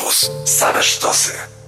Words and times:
Campus. 0.00 0.30
Same 0.44 0.82
sztosy. 0.82 1.59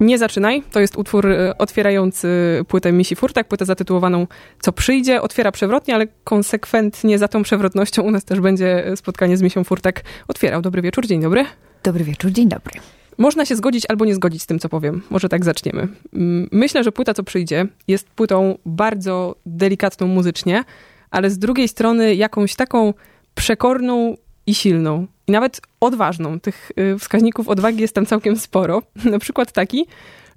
Nie 0.00 0.18
zaczynaj. 0.18 0.62
To 0.72 0.80
jest 0.80 0.98
utwór 0.98 1.26
e, 1.26 1.58
otwierający 1.58 2.28
płytę 2.68 2.92
Misi 2.92 3.16
Furtak, 3.16 3.48
płytę 3.48 3.64
zatytułowaną 3.64 4.26
Co 4.60 4.72
przyjdzie. 4.72 5.22
Otwiera 5.22 5.52
przewrotnie, 5.52 5.94
ale 5.94 6.06
konsekwentnie 6.24 7.18
za 7.18 7.28
tą 7.28 7.42
przewrotnością 7.42 8.02
u 8.02 8.10
nas 8.10 8.24
też 8.24 8.40
będzie 8.40 8.92
spotkanie 8.96 9.36
z 9.36 9.42
Misią 9.42 9.64
Furtak 9.64 10.02
otwierał. 10.28 10.62
Dobry 10.62 10.82
wieczór, 10.82 11.06
dzień 11.06 11.22
dobry. 11.22 11.44
Dobry 11.82 12.04
wieczór, 12.04 12.30
dzień 12.30 12.48
dobry. 12.48 12.80
Można 13.18 13.44
się 13.44 13.56
zgodzić 13.56 13.84
albo 13.88 14.04
nie 14.04 14.14
zgodzić 14.14 14.42
z 14.42 14.46
tym, 14.46 14.58
co 14.58 14.68
powiem. 14.68 15.02
Może 15.10 15.28
tak 15.28 15.44
zaczniemy. 15.44 15.88
Mm, 16.14 16.48
myślę, 16.52 16.84
że 16.84 16.92
płyta 16.92 17.14
Co 17.14 17.22
przyjdzie 17.22 17.66
jest 17.88 18.08
płytą 18.10 18.58
bardzo 18.66 19.36
delikatną 19.46 20.06
muzycznie, 20.06 20.64
ale 21.10 21.30
z 21.30 21.38
drugiej 21.38 21.68
strony 21.68 22.14
jakąś 22.14 22.54
taką 22.54 22.94
przekorną 23.34 24.16
i 24.46 24.54
silną. 24.54 25.06
I 25.28 25.32
nawet 25.32 25.60
odważną. 25.80 26.40
Tych 26.40 26.72
y, 26.94 26.98
wskaźników 26.98 27.48
odwagi 27.48 27.80
jest 27.80 27.94
tam 27.94 28.06
całkiem 28.06 28.36
sporo. 28.36 28.82
Na 29.12 29.18
przykład 29.18 29.52
taki, 29.52 29.86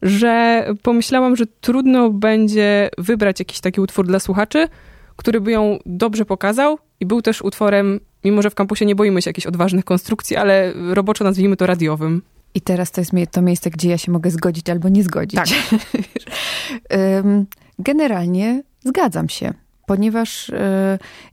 że 0.01 0.65
pomyślałam, 0.81 1.35
że 1.35 1.45
trudno 1.61 2.09
będzie 2.09 2.89
wybrać 2.97 3.39
jakiś 3.39 3.59
taki 3.59 3.81
utwór 3.81 4.07
dla 4.07 4.19
słuchaczy, 4.19 4.67
który 5.15 5.41
by 5.41 5.51
ją 5.51 5.79
dobrze 5.85 6.25
pokazał 6.25 6.77
i 6.99 7.05
był 7.05 7.21
też 7.21 7.41
utworem, 7.41 7.99
mimo 8.23 8.41
że 8.41 8.49
w 8.49 8.55
kampusie 8.55 8.85
nie 8.85 8.95
boimy 8.95 9.21
się 9.21 9.29
jakichś 9.29 9.47
odważnych 9.47 9.85
konstrukcji, 9.85 10.35
ale 10.35 10.73
roboczo 10.93 11.23
nazwijmy 11.23 11.57
to 11.57 11.65
radiowym. 11.65 12.21
I 12.53 12.61
teraz 12.61 12.91
to 12.91 13.01
jest 13.01 13.11
to 13.31 13.41
miejsce, 13.41 13.69
gdzie 13.69 13.89
ja 13.89 13.97
się 13.97 14.11
mogę 14.11 14.31
zgodzić 14.31 14.69
albo 14.69 14.89
nie 14.89 15.03
zgodzić. 15.03 15.35
Tak. 15.35 15.47
Generalnie 17.79 18.63
zgadzam 18.79 19.29
się 19.29 19.53
ponieważ 19.85 20.49
y, 20.49 20.55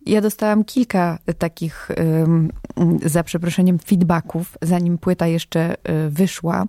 ja 0.06 0.20
dostałam 0.20 0.64
kilka 0.64 1.18
takich, 1.38 1.90
y, 1.90 3.08
za 3.08 3.24
przeproszeniem, 3.24 3.78
feedbacków, 3.78 4.58
zanim 4.62 4.98
płyta 4.98 5.26
jeszcze 5.26 5.74
y, 5.74 6.10
wyszła, 6.10 6.64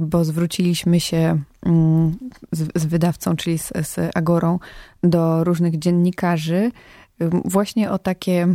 bo 0.00 0.24
zwróciliśmy 0.24 1.00
się 1.00 1.42
z, 2.52 2.68
z 2.74 2.86
wydawcą, 2.86 3.36
czyli 3.36 3.58
z, 3.58 3.72
z 3.82 4.10
Agorą, 4.14 4.58
do 5.02 5.44
różnych 5.44 5.78
dziennikarzy, 5.78 6.70
właśnie 7.44 7.90
o 7.90 7.98
takie 7.98 8.48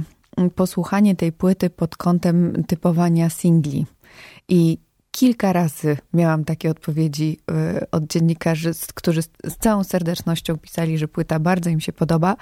posłuchanie 0.56 1.16
tej 1.16 1.32
płyty 1.32 1.70
pod 1.70 1.96
kątem 1.96 2.64
typowania 2.68 3.30
singli. 3.30 3.86
I 4.50 4.78
kilka 5.18 5.54
razy 5.54 5.98
miałam 6.14 6.46
takie 6.46 6.70
odpowiedzi 6.70 7.40
y, 7.80 7.92
od 7.92 8.08
dziennikarzy, 8.08 8.72
którzy 8.94 9.22
z 9.22 9.58
całą 9.60 9.84
serdecznością 9.84 10.58
pisali, 10.58 10.98
że 10.98 11.08
płyta 11.08 11.40
bardzo 11.40 11.70
im 11.70 11.80
się 11.80 11.94
podoba 11.94 12.36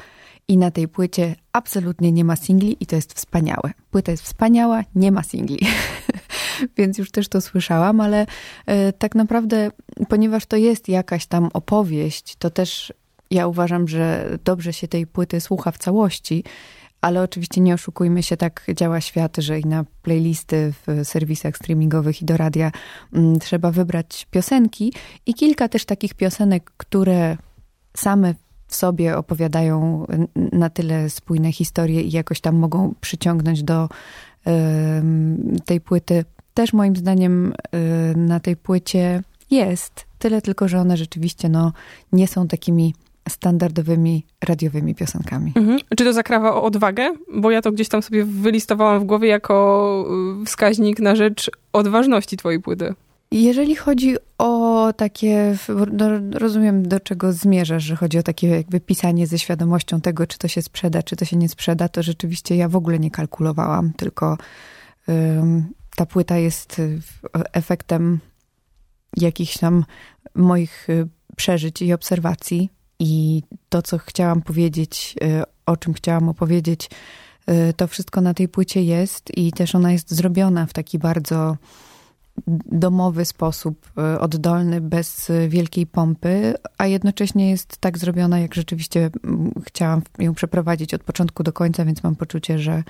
i 0.48 0.58
na 0.58 0.72
tej 0.72 0.88
płycie 0.88 1.36
absolutnie 1.54 2.12
nie 2.12 2.24
ma 2.24 2.36
singli 2.36 2.78
i 2.80 2.86
to 2.86 2.96
jest 2.96 3.14
wspaniałe. 3.14 3.72
Płyta 3.92 4.12
jest 4.12 4.24
wspaniała, 4.24 4.84
nie 4.96 5.12
ma 5.12 5.24
singli. 5.24 5.60
Więc 6.78 6.98
już 6.98 7.12
też 7.12 7.28
to 7.28 7.42
słyszałam, 7.42 8.02
ale 8.02 8.24
y, 8.24 8.94
tak 8.98 9.16
naprawdę, 9.16 9.72
ponieważ 10.10 10.46
to 10.46 10.58
jest 10.58 10.90
jakaś 10.90 11.26
tam 11.26 11.50
opowieść, 11.54 12.36
to 12.36 12.50
też 12.50 12.94
ja 13.32 13.48
uważam, 13.48 13.88
że 13.88 14.30
dobrze 14.44 14.74
się 14.74 14.88
tej 14.88 15.08
płyty 15.08 15.42
słucha 15.42 15.72
w 15.72 15.78
całości 15.78 16.44
ale 17.06 17.22
oczywiście 17.22 17.62
nie 17.62 17.74
oszukujmy 17.74 18.24
się, 18.24 18.38
tak 18.38 18.66
działa 18.76 19.02
świat, 19.02 19.38
że 19.38 19.60
i 19.60 19.66
na 19.66 19.86
playlisty 20.02 20.74
w 20.88 21.08
serwisach 21.08 21.58
streamingowych 21.58 22.22
i 22.22 22.26
do 22.26 22.38
radia 22.38 22.72
mm, 23.14 23.40
trzeba 23.40 23.72
wybrać 23.72 24.28
piosenki 24.32 24.94
i 25.26 25.34
kilka 25.34 25.70
też 25.70 25.86
takich 25.86 26.14
piosenek, 26.14 26.72
które 26.78 27.38
same 27.98 28.36
w 28.68 28.76
sobie 28.76 29.18
opowiadają 29.18 30.06
na 30.36 30.70
tyle 30.70 31.10
spójne 31.10 31.52
historie 31.52 32.02
i 32.02 32.12
jakoś 32.12 32.42
tam 32.42 32.56
mogą 32.56 32.94
przyciągnąć 33.02 33.64
do 33.64 33.90
tej 35.66 35.82
płyty. 35.82 36.26
Też 36.54 36.74
moim 36.74 36.96
zdaniem 36.96 37.54
y, 37.54 38.18
na 38.18 38.40
tej 38.40 38.56
płycie 38.56 39.24
jest. 39.52 40.06
Tyle 40.20 40.42
tylko, 40.42 40.68
że 40.68 40.80
one 40.80 40.98
rzeczywiście 40.98 41.50
no, 41.50 41.74
nie 42.12 42.28
są 42.28 42.48
takimi 42.48 42.94
standardowymi 43.30 44.26
radiowymi 44.44 44.96
piosenkami. 44.96 45.54
Mhm. 45.56 45.80
Czy 45.98 46.04
to 46.04 46.14
zakrawa 46.14 46.56
o 46.56 46.64
odwagę? 46.64 47.14
Bo 47.34 47.52
ja 47.52 47.62
to 47.62 47.72
gdzieś 47.72 47.90
tam 47.90 48.02
sobie 48.02 48.26
wylistowałam 48.26 49.00
w 49.00 49.04
głowie 49.04 49.30
jako 49.30 50.06
y, 50.42 50.46
wskaźnik 50.46 51.00
na 51.00 51.16
rzecz 51.16 51.52
odważności 51.74 52.38
twojej 52.38 52.60
płyty. 52.62 52.94
Jeżeli 53.32 53.76
chodzi 53.76 54.16
o 54.38 54.94
takie, 54.94 55.58
no, 55.92 56.06
rozumiem 56.32 56.88
do 56.88 57.00
czego 57.00 57.34
zmierzasz, 57.34 57.84
że 57.84 57.96
chodzi 57.96 58.18
o 58.18 58.24
takie 58.24 58.48
jakby 58.48 58.80
pisanie 58.80 59.28
ze 59.28 59.40
świadomością 59.40 60.02
tego, 60.02 60.28
czy 60.28 60.38
to 60.38 60.48
się 60.48 60.62
sprzeda, 60.62 61.04
czy 61.04 61.16
to 61.16 61.26
się 61.26 61.38
nie 61.38 61.50
sprzeda, 61.50 61.90
to 61.90 62.04
rzeczywiście 62.04 62.56
ja 62.56 62.70
w 62.70 62.76
ogóle 62.76 63.00
nie 63.00 63.12
kalkulowałam, 63.12 63.94
tylko 63.94 64.38
um, 65.08 65.66
ta 65.96 66.06
płyta 66.06 66.38
jest 66.38 66.80
y, 66.80 67.00
efektem 67.54 68.20
jakichś 69.18 69.58
tam 69.58 69.86
moich 70.36 70.90
y, 70.90 71.08
przeżyć 71.36 71.82
i 71.82 71.94
obserwacji 71.94 72.70
i 73.00 73.44
to, 73.70 73.82
co 73.82 73.98
chciałam 73.98 74.42
powiedzieć, 74.42 75.16
y, 75.24 75.44
o 75.66 75.78
czym 75.78 75.94
chciałam 75.94 76.30
opowiedzieć, 76.30 76.90
y, 77.50 77.74
to 77.74 77.88
wszystko 77.88 78.22
na 78.22 78.34
tej 78.34 78.48
płycie 78.48 78.84
jest 78.84 79.38
i 79.38 79.52
też 79.52 79.76
ona 79.76 79.92
jest 79.92 80.12
zrobiona 80.12 80.66
w 80.66 80.74
taki 80.74 81.00
bardzo 81.00 81.58
domowy 82.66 83.26
sposób, 83.26 83.92
y, 84.16 84.20
oddolny, 84.20 84.82
bez 84.82 85.32
wielkiej 85.50 85.88
pompy, 85.88 86.54
a 86.78 86.88
jednocześnie 86.88 87.50
jest 87.50 87.78
tak 87.78 87.98
zrobiona, 87.98 88.40
jak 88.40 88.56
rzeczywiście 88.56 89.10
chciałam 89.66 90.02
ją 90.20 90.34
przeprowadzić 90.34 90.94
od 90.94 91.04
początku 91.04 91.44
do 91.44 91.54
końca, 91.54 91.86
więc 91.86 92.04
mam 92.04 92.16
poczucie, 92.16 92.60
że, 92.60 92.84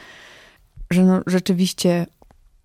że 0.91 1.05
no, 1.05 1.21
rzeczywiście 1.27 2.05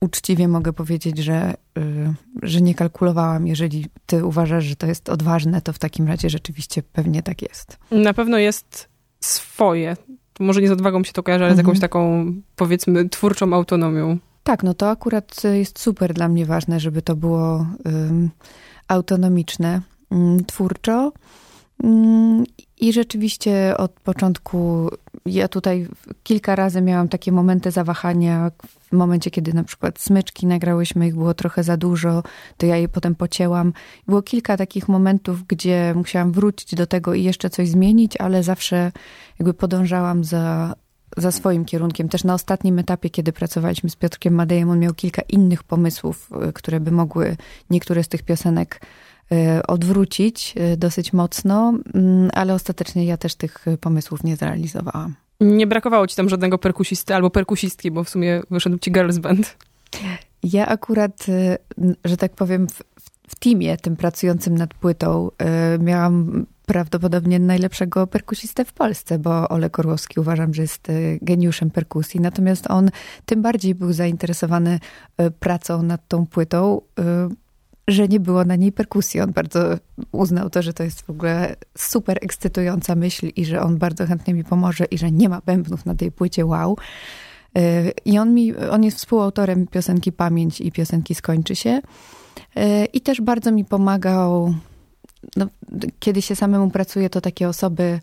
uczciwie 0.00 0.48
mogę 0.48 0.72
powiedzieć, 0.72 1.18
że, 1.18 1.54
y, 1.78 2.14
że 2.42 2.60
nie 2.60 2.74
kalkulowałam. 2.74 3.46
Jeżeli 3.46 3.86
ty 4.06 4.24
uważasz, 4.24 4.64
że 4.64 4.76
to 4.76 4.86
jest 4.86 5.08
odważne, 5.08 5.62
to 5.62 5.72
w 5.72 5.78
takim 5.78 6.08
razie 6.08 6.30
rzeczywiście 6.30 6.82
pewnie 6.82 7.22
tak 7.22 7.42
jest. 7.42 7.78
Na 7.90 8.14
pewno 8.14 8.38
jest 8.38 8.88
swoje. 9.20 9.96
Może 10.40 10.60
nie 10.60 10.68
z 10.68 10.72
odwagą 10.72 11.04
się 11.04 11.12
to 11.12 11.22
kojarzy, 11.22 11.44
ale 11.44 11.54
z 11.54 11.58
jakąś 11.58 11.76
mhm. 11.76 11.80
taką, 11.80 12.32
powiedzmy, 12.56 13.08
twórczą 13.08 13.52
autonomią. 13.52 14.18
Tak, 14.42 14.62
no 14.62 14.74
to 14.74 14.90
akurat 14.90 15.42
jest 15.44 15.78
super 15.78 16.14
dla 16.14 16.28
mnie 16.28 16.46
ważne, 16.46 16.80
żeby 16.80 17.02
to 17.02 17.16
było 17.16 17.66
um, 17.84 18.30
autonomiczne, 18.88 19.80
um, 20.10 20.44
twórczo. 20.44 21.12
Um, 21.82 22.44
I 22.80 22.92
rzeczywiście 22.92 23.76
od 23.76 23.92
początku, 23.92 24.90
ja 25.26 25.48
tutaj 25.48 25.88
kilka 26.22 26.56
razy 26.56 26.80
miałam 26.80 27.08
takie 27.08 27.32
momenty 27.32 27.70
zawahania 27.70 28.50
w 28.92 28.96
momencie, 28.96 29.30
kiedy 29.30 29.52
na 29.52 29.64
przykład 29.64 30.00
smyczki 30.00 30.46
nagrałyśmy, 30.46 31.06
ich 31.06 31.14
było 31.14 31.34
trochę 31.34 31.62
za 31.64 31.76
dużo, 31.76 32.22
to 32.56 32.66
ja 32.66 32.76
je 32.76 32.88
potem 32.88 33.14
pocięłam. 33.14 33.72
Było 34.06 34.22
kilka 34.22 34.56
takich 34.56 34.88
momentów, 34.88 35.46
gdzie 35.46 35.92
musiałam 35.96 36.32
wrócić 36.32 36.74
do 36.74 36.86
tego 36.86 37.14
i 37.14 37.22
jeszcze 37.22 37.50
coś 37.50 37.68
zmienić, 37.68 38.16
ale 38.16 38.42
zawsze 38.42 38.92
jakby 39.38 39.54
podążałam 39.54 40.24
za, 40.24 40.74
za 41.16 41.32
swoim 41.32 41.64
kierunkiem. 41.64 42.08
Też 42.08 42.24
na 42.24 42.34
ostatnim 42.34 42.78
etapie, 42.78 43.10
kiedy 43.10 43.32
pracowaliśmy 43.32 43.90
z 43.90 43.96
Piotrkiem 43.96 44.34
Madejem, 44.34 44.70
on 44.70 44.78
miał 44.78 44.94
kilka 44.94 45.22
innych 45.22 45.62
pomysłów, 45.62 46.30
y, 46.48 46.52
które 46.52 46.80
by 46.80 46.90
mogły 46.90 47.36
niektóre 47.70 48.04
z 48.04 48.08
tych 48.08 48.22
piosenek 48.22 48.80
y, 49.32 49.66
odwrócić 49.66 50.54
y, 50.72 50.76
dosyć 50.76 51.12
mocno, 51.12 51.74
mm, 51.94 52.30
ale 52.34 52.54
ostatecznie 52.54 53.04
ja 53.04 53.16
też 53.16 53.34
tych 53.34 53.64
pomysłów 53.80 54.24
nie 54.24 54.36
zrealizowałam. 54.36 55.14
Nie 55.40 55.66
brakowało 55.66 56.06
ci 56.06 56.16
tam 56.16 56.28
żadnego 56.28 56.58
perkusisty 56.58 57.14
albo 57.14 57.30
perkusistki, 57.30 57.90
bo 57.90 58.04
w 58.04 58.08
sumie 58.08 58.42
wyszedł 58.50 58.78
ci 58.78 58.92
girls 58.92 59.18
band. 59.18 59.56
Ja 60.42 60.66
akurat, 60.66 61.28
y, 61.28 61.58
że 62.04 62.16
tak 62.16 62.32
powiem, 62.32 62.68
w, 62.68 62.82
w 63.28 63.34
teamie 63.38 63.76
tym 63.76 63.96
pracującym 63.96 64.54
nad 64.54 64.74
płytą 64.74 65.30
y, 65.74 65.78
miałam 65.78 66.46
prawdopodobnie 66.66 67.38
najlepszego 67.38 68.06
perkusistę 68.06 68.64
w 68.64 68.72
Polsce, 68.72 69.18
bo 69.18 69.48
Olek 69.48 69.78
Orłowski 69.78 70.20
uważam, 70.20 70.54
że 70.54 70.62
jest 70.62 70.88
y, 70.88 71.18
geniuszem 71.22 71.70
perkusji. 71.70 72.20
Natomiast 72.20 72.70
on 72.70 72.90
tym 73.26 73.42
bardziej 73.42 73.74
był 73.74 73.92
zainteresowany 73.92 74.80
pracą 75.40 75.82
nad 75.82 76.08
tą 76.08 76.26
płytą, 76.26 76.80
że 77.90 78.08
nie 78.08 78.20
było 78.20 78.44
na 78.44 78.56
niej 78.56 78.72
perkusji. 78.72 79.20
On 79.20 79.32
bardzo 79.32 79.60
uznał 80.12 80.50
to, 80.50 80.62
że 80.62 80.72
to 80.72 80.82
jest 80.82 81.02
w 81.02 81.10
ogóle 81.10 81.56
super 81.78 82.18
ekscytująca 82.20 82.94
myśl 82.94 83.28
i 83.36 83.44
że 83.44 83.62
on 83.62 83.78
bardzo 83.78 84.06
chętnie 84.06 84.34
mi 84.34 84.44
pomoże 84.44 84.84
i 84.84 84.98
że 84.98 85.10
nie 85.10 85.28
ma 85.28 85.40
bębnów 85.46 85.86
na 85.86 85.94
tej 85.94 86.12
płycie, 86.12 86.46
wow. 86.46 86.76
Y, 87.58 87.92
I 88.04 88.18
on, 88.18 88.34
mi, 88.34 88.56
on 88.56 88.84
jest 88.84 88.96
współautorem 88.96 89.66
piosenki 89.66 90.12
Pamięć 90.12 90.60
i 90.60 90.72
piosenki 90.72 91.14
Skończy 91.14 91.56
się. 91.56 91.80
Y, 92.56 92.84
I 92.92 93.00
też 93.00 93.20
bardzo 93.20 93.52
mi 93.52 93.64
pomagał, 93.64 94.54
no, 95.36 95.46
kiedy 95.98 96.22
się 96.22 96.36
samemu 96.36 96.70
pracuje, 96.70 97.10
to 97.10 97.20
takie 97.20 97.48
osoby 97.48 98.00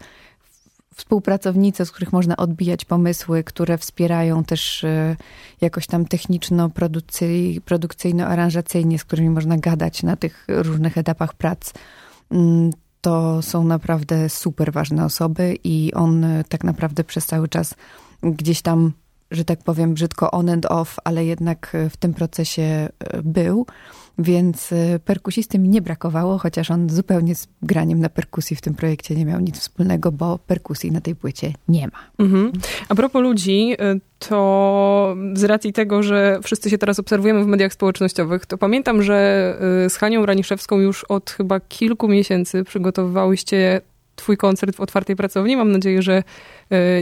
współpracownice, 0.98 1.86
z 1.86 1.92
których 1.92 2.14
można 2.14 2.38
odbijać 2.38 2.86
pomysły, 2.86 3.44
które 3.44 3.78
wspierają 3.78 4.44
też 4.44 4.84
e, 4.84 5.16
jakoś 5.62 5.88
tam 5.88 6.06
techniczno-produkcyjno-aranżacyjnie, 6.06 9.00
z 9.00 9.04
którymi 9.04 9.30
można 9.30 9.58
gadać 9.58 10.04
na 10.04 10.16
tych 10.16 10.46
różnych 10.48 10.98
etapach 10.98 11.34
prac. 11.34 11.74
Mm, 12.32 12.72
to 13.02 13.42
są 13.42 13.64
naprawdę 13.64 14.30
super 14.30 14.74
ważne 14.74 15.06
osoby 15.06 15.58
i 15.64 15.94
on 15.94 16.24
e, 16.24 16.44
tak 16.44 16.64
naprawdę 16.64 17.04
przez 17.04 17.26
cały 17.26 17.48
czas 17.48 17.76
gdzieś 18.24 18.62
tam, 18.62 18.92
że 19.32 19.46
tak 19.46 19.64
powiem 19.64 19.94
brzydko 19.94 20.32
on 20.32 20.50
and 20.50 20.66
off, 20.66 20.98
ale 21.04 21.26
jednak 21.26 21.76
e, 21.76 21.90
w 21.90 21.98
tym 21.98 22.14
procesie 22.14 22.90
był. 23.24 23.66
Więc 24.20 24.72
y, 24.72 25.00
perkusisty 25.06 25.60
mi 25.60 25.70
nie 25.70 25.82
brakowało, 25.82 26.38
chociaż 26.38 26.72
on 26.72 26.90
zupełnie 26.90 27.36
z 27.36 27.48
graniem 27.62 28.00
na 28.00 28.10
perkusji 28.10 28.56
w 28.56 28.62
tym 28.62 28.74
projekcie 28.74 29.16
nie 29.16 29.26
miał 29.26 29.40
nic 29.40 29.60
wspólnego, 29.60 30.12
bo 30.12 30.40
perkusji 30.40 30.92
na 30.92 31.02
tej 31.02 31.16
płycie 31.16 31.54
nie 31.68 31.88
ma. 31.88 32.26
Mhm. 32.26 32.52
A 32.90 32.96
propos 32.96 33.22
ludzi, 33.22 33.76
to 34.20 35.16
z 35.34 35.44
racji 35.44 35.74
tego, 35.74 36.04
że 36.04 36.40
wszyscy 36.44 36.70
się 36.70 36.78
teraz 36.78 37.00
obserwujemy 37.00 37.44
w 37.44 37.48
mediach 37.48 37.74
społecznościowych, 37.74 38.46
to 38.46 38.58
pamiętam, 38.58 39.04
że 39.04 39.58
z 39.90 39.96
Hanią 39.96 40.26
Raniszewską 40.26 40.80
już 40.80 41.04
od 41.04 41.32
chyba 41.32 41.60
kilku 41.60 42.08
miesięcy 42.08 42.64
przygotowywałyście 42.64 43.82
twój 44.18 44.38
koncert 44.38 44.76
w 44.76 44.82
otwartej 44.82 45.16
pracowni. 45.16 45.58
Mam 45.58 45.72
nadzieję, 45.72 46.02
że 46.02 46.24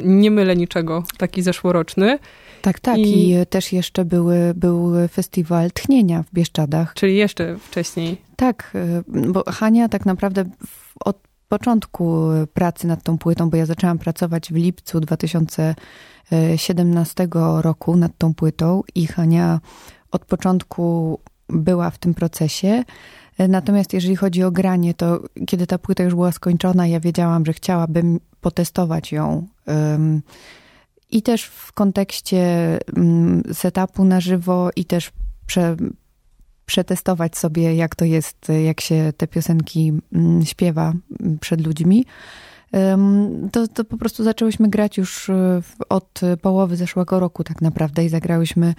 nie 0.04 0.32
mylę 0.32 0.56
niczego, 0.56 1.04
taki 1.18 1.42
zeszłoroczny. 1.42 2.20
Tak, 2.62 2.80
tak. 2.80 2.98
I, 2.98 3.32
I 3.32 3.46
też 3.46 3.74
jeszcze 3.74 4.06
były, 4.06 4.54
był 4.56 4.94
festiwal 5.08 5.72
tchnienia 5.72 6.24
w 6.24 6.34
Bieszczadach. 6.34 6.94
Czyli 6.94 7.16
jeszcze 7.16 7.58
wcześniej. 7.58 8.18
Tak, 8.36 8.72
y, 8.76 9.04
bo 9.32 9.44
Hania 9.48 9.90
tak 9.90 10.06
naprawdę 10.06 10.46
od 11.06 11.18
początku 11.50 12.28
pracy 12.54 12.88
nad 12.88 13.04
tą 13.04 13.18
płytą, 13.18 13.50
bo 13.50 13.58
ja 13.58 13.66
zaczęłam 13.66 13.98
pracować 13.98 14.54
w 14.54 14.56
lipcu 14.56 15.00
2017 15.00 17.28
roku 17.62 17.96
nad 17.96 18.18
tą 18.18 18.34
płytą 18.34 18.82
i 18.96 19.08
Hania 19.08 19.60
od 20.12 20.26
początku 20.26 21.20
była 21.50 21.90
w 21.90 21.98
tym 21.98 22.14
procesie. 22.14 22.84
Natomiast 23.40 23.94
jeżeli 23.94 24.16
chodzi 24.16 24.44
o 24.44 24.52
granie, 24.52 24.94
to 24.94 25.20
kiedy 25.48 25.68
ta 25.68 25.78
płyta 25.78 26.04
już 26.04 26.14
była 26.14 26.32
skończona, 26.32 26.88
ja 26.88 27.00
wiedziałam, 27.00 27.46
że 27.46 27.54
chciałabym 27.54 28.20
potestować 28.42 29.12
ją. 29.12 29.48
I 31.12 31.22
też 31.22 31.44
w 31.44 31.74
kontekście 31.74 32.40
mm, 32.98 33.44
setupu 33.54 34.06
na 34.06 34.22
żywo, 34.22 34.70
i 34.76 34.86
też 34.86 35.12
prze, 35.46 35.76
przetestować 36.66 37.38
sobie, 37.38 37.76
jak 37.76 37.96
to 37.96 38.06
jest, 38.06 38.48
jak 38.66 38.82
się 38.82 39.14
te 39.18 39.28
piosenki 39.28 39.94
mm, 40.14 40.46
śpiewa 40.46 40.94
mm, 41.20 41.40
przed 41.40 41.66
ludźmi. 41.66 42.06
To, 43.52 43.68
to 43.68 43.86
po 43.86 43.98
prostu 43.98 44.24
zaczęłyśmy 44.24 44.70
grać 44.70 44.98
już 44.98 45.30
e, 45.30 45.62
od 45.90 46.22
połowy 46.42 46.76
zeszłego 46.76 47.20
roku, 47.20 47.44
tak 47.44 47.62
naprawdę, 47.62 48.06
i 48.06 48.10
zagrałyśmy 48.10 48.76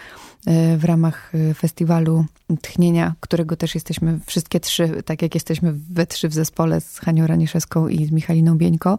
e, 0.47 0.77
w 0.77 0.85
ramach 0.85 1.33
e, 1.35 1.55
festiwalu 1.55 2.25
Tchnienia, 2.63 3.15
którego 3.21 3.57
też 3.57 3.75
jesteśmy 3.75 4.21
wszystkie 4.27 4.61
trzy, 4.61 5.03
tak 5.05 5.23
jak 5.23 5.35
jesteśmy 5.35 5.73
we 5.91 6.07
trzy 6.07 6.29
w 6.29 6.35
zespole 6.35 6.81
z 6.81 6.99
Hanią 6.99 7.27
Raniszewską 7.27 7.89
i 7.89 8.07
z 8.07 8.11
Michaliną 8.11 8.59
Bieńko, 8.59 8.99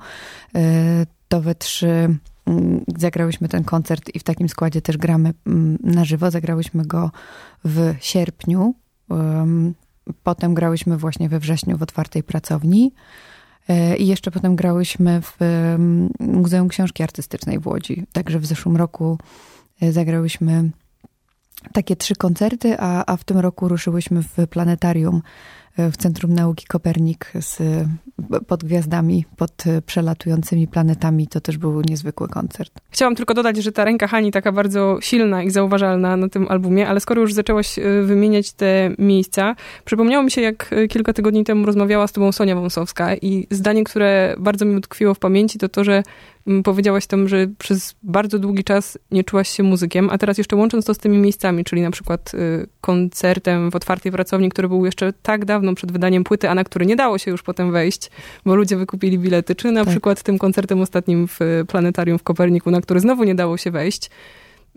to 1.28 1.42
we 1.42 1.56
trzy 1.56 2.18
mm, 2.46 2.86
zagrałyśmy 2.98 3.48
ten 3.48 3.64
koncert 3.64 4.10
i 4.14 4.20
w 4.20 4.24
takim 4.24 4.50
składzie 4.50 4.82
też 4.82 4.98
gramy 4.98 5.34
mm, 5.48 5.78
na 5.84 6.06
żywo. 6.06 6.32
Zagrałyśmy 6.32 6.86
go 6.86 7.12
w 7.66 7.96
sierpniu. 8.00 8.74
Potem 10.24 10.54
grałyśmy 10.54 10.98
właśnie 10.98 11.30
we 11.30 11.40
wrześniu 11.40 11.78
w 11.78 11.84
otwartej 11.84 12.24
pracowni. 12.24 12.92
E, 13.70 13.98
I 13.98 14.08
jeszcze 14.08 14.32
potem 14.32 14.56
grałyśmy 14.56 15.22
w 15.22 15.38
Muzeum 16.20 16.68
Książki 16.68 17.04
Artystycznej 17.04 17.60
w 17.60 17.68
Łodzi. 17.68 18.06
Także 18.12 18.40
w 18.40 18.46
zeszłym 18.46 18.78
roku 18.78 19.18
e, 19.82 19.92
zagrałyśmy 19.92 20.72
takie 21.74 21.96
trzy 21.96 22.16
koncerty, 22.16 22.76
a, 22.80 23.14
a 23.14 23.18
w 23.18 23.24
tym 23.24 23.38
roku 23.38 23.68
ruszyłyśmy 23.68 24.24
w 24.24 24.48
planetarium 24.50 25.22
w 25.92 25.98
Centrum 25.98 26.34
Nauki 26.34 26.66
Kopernik 26.66 27.34
z, 27.40 27.62
pod 28.48 28.64
gwiazdami, 28.64 29.26
pod 29.38 29.64
przelatującymi 29.86 30.68
planetami. 30.68 31.28
To 31.28 31.42
też 31.42 31.58
był 31.58 31.82
niezwykły 31.82 32.28
koncert. 32.28 32.72
Chciałam 32.90 33.16
tylko 33.16 33.34
dodać, 33.34 33.58
że 33.58 33.72
ta 33.72 33.86
ręka 33.86 34.08
Hani 34.08 34.32
taka 34.32 34.52
bardzo 34.52 34.98
silna 35.02 35.44
i 35.44 35.50
zauważalna 35.50 36.18
na 36.18 36.30
tym 36.30 36.48
albumie, 36.50 36.88
ale 36.88 37.00
skoro 37.00 37.22
już 37.22 37.34
zaczęłaś 37.34 37.80
e, 37.80 38.02
wymieniać 38.04 38.52
te 38.52 38.92
miejsca, 38.98 39.56
przypomniało 39.86 40.24
mi 40.24 40.32
się, 40.32 40.42
jak 40.42 40.74
e, 40.74 40.88
kilka 40.88 41.14
tygodni 41.14 41.44
temu 41.44 41.66
rozmawiała 41.66 42.08
z 42.08 42.12
tobą 42.12 42.32
Sonia 42.32 42.56
Wąsowska 42.56 43.16
i 43.16 43.48
zdanie, 43.52 43.84
które 43.84 44.36
bardzo 44.40 44.66
mi 44.66 44.76
utkwiło 44.76 45.14
w 45.14 45.20
pamięci, 45.20 45.60
to 45.60 45.70
to, 45.70 45.84
że 45.84 46.04
powiedziałaś 46.64 47.08
tam, 47.08 47.28
że 47.28 47.48
przez 47.58 47.96
bardzo 48.04 48.40
długi 48.40 48.64
czas 48.64 48.98
nie 49.12 49.24
czułaś 49.24 49.50
się 49.50 49.64
muzykiem, 49.64 50.10
a 50.10 50.18
teraz 50.18 50.38
jeszcze 50.38 50.56
łącząc 50.56 50.86
to 50.86 50.94
z 50.94 50.98
tymi 50.98 51.18
miejscami, 51.18 51.64
czyli 51.64 51.82
na 51.82 51.92
przykład 51.92 52.34
y, 52.34 52.68
koncertem 52.82 53.72
w 53.72 53.76
otwartej 53.76 54.12
pracowni, 54.12 54.50
który 54.50 54.68
był 54.68 54.86
jeszcze 54.86 55.14
tak 55.14 55.46
dawno 55.46 55.67
przed 55.76 55.92
wydaniem 55.92 56.24
płyty, 56.24 56.50
a 56.50 56.56
na 56.56 56.64
który 56.64 56.86
nie 56.86 56.96
dało 56.96 57.18
się 57.18 57.32
już 57.32 57.44
potem 57.44 57.72
wejść, 57.72 58.10
bo 58.46 58.56
ludzie 58.56 58.78
wykupili 58.78 59.20
bilety, 59.20 59.56
czy 59.56 59.72
na 59.72 59.82
tak. 59.82 59.90
przykład 59.90 60.24
tym 60.24 60.38
koncertem 60.38 60.82
ostatnim 60.82 61.28
w 61.28 61.40
Planetarium 61.68 62.20
w 62.20 62.24
Koperniku, 62.24 62.72
na 62.72 62.82
który 62.82 63.00
znowu 63.00 63.24
nie 63.24 63.36
dało 63.36 63.58
się 63.58 63.72
wejść 63.72 64.10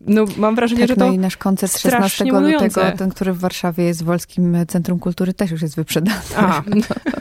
no, 0.07 0.25
mam 0.37 0.55
wrażenie, 0.55 0.81
tak, 0.81 0.89
że 0.89 0.97
to. 0.97 1.07
No 1.07 1.13
i 1.13 1.19
nasz 1.19 1.37
koncert 1.37 1.79
16 1.79 2.25
lutego, 2.25 2.81
ten, 2.99 3.11
który 3.11 3.33
w 3.33 3.39
Warszawie 3.39 3.85
jest 3.85 4.03
w 4.03 4.05
Wolskim 4.05 4.57
Centrum 4.69 4.99
Kultury, 4.99 5.35
też 5.35 5.51
już 5.51 5.63
jest 5.63 5.77
wyprzedany. 5.77 6.21
A. 6.37 6.63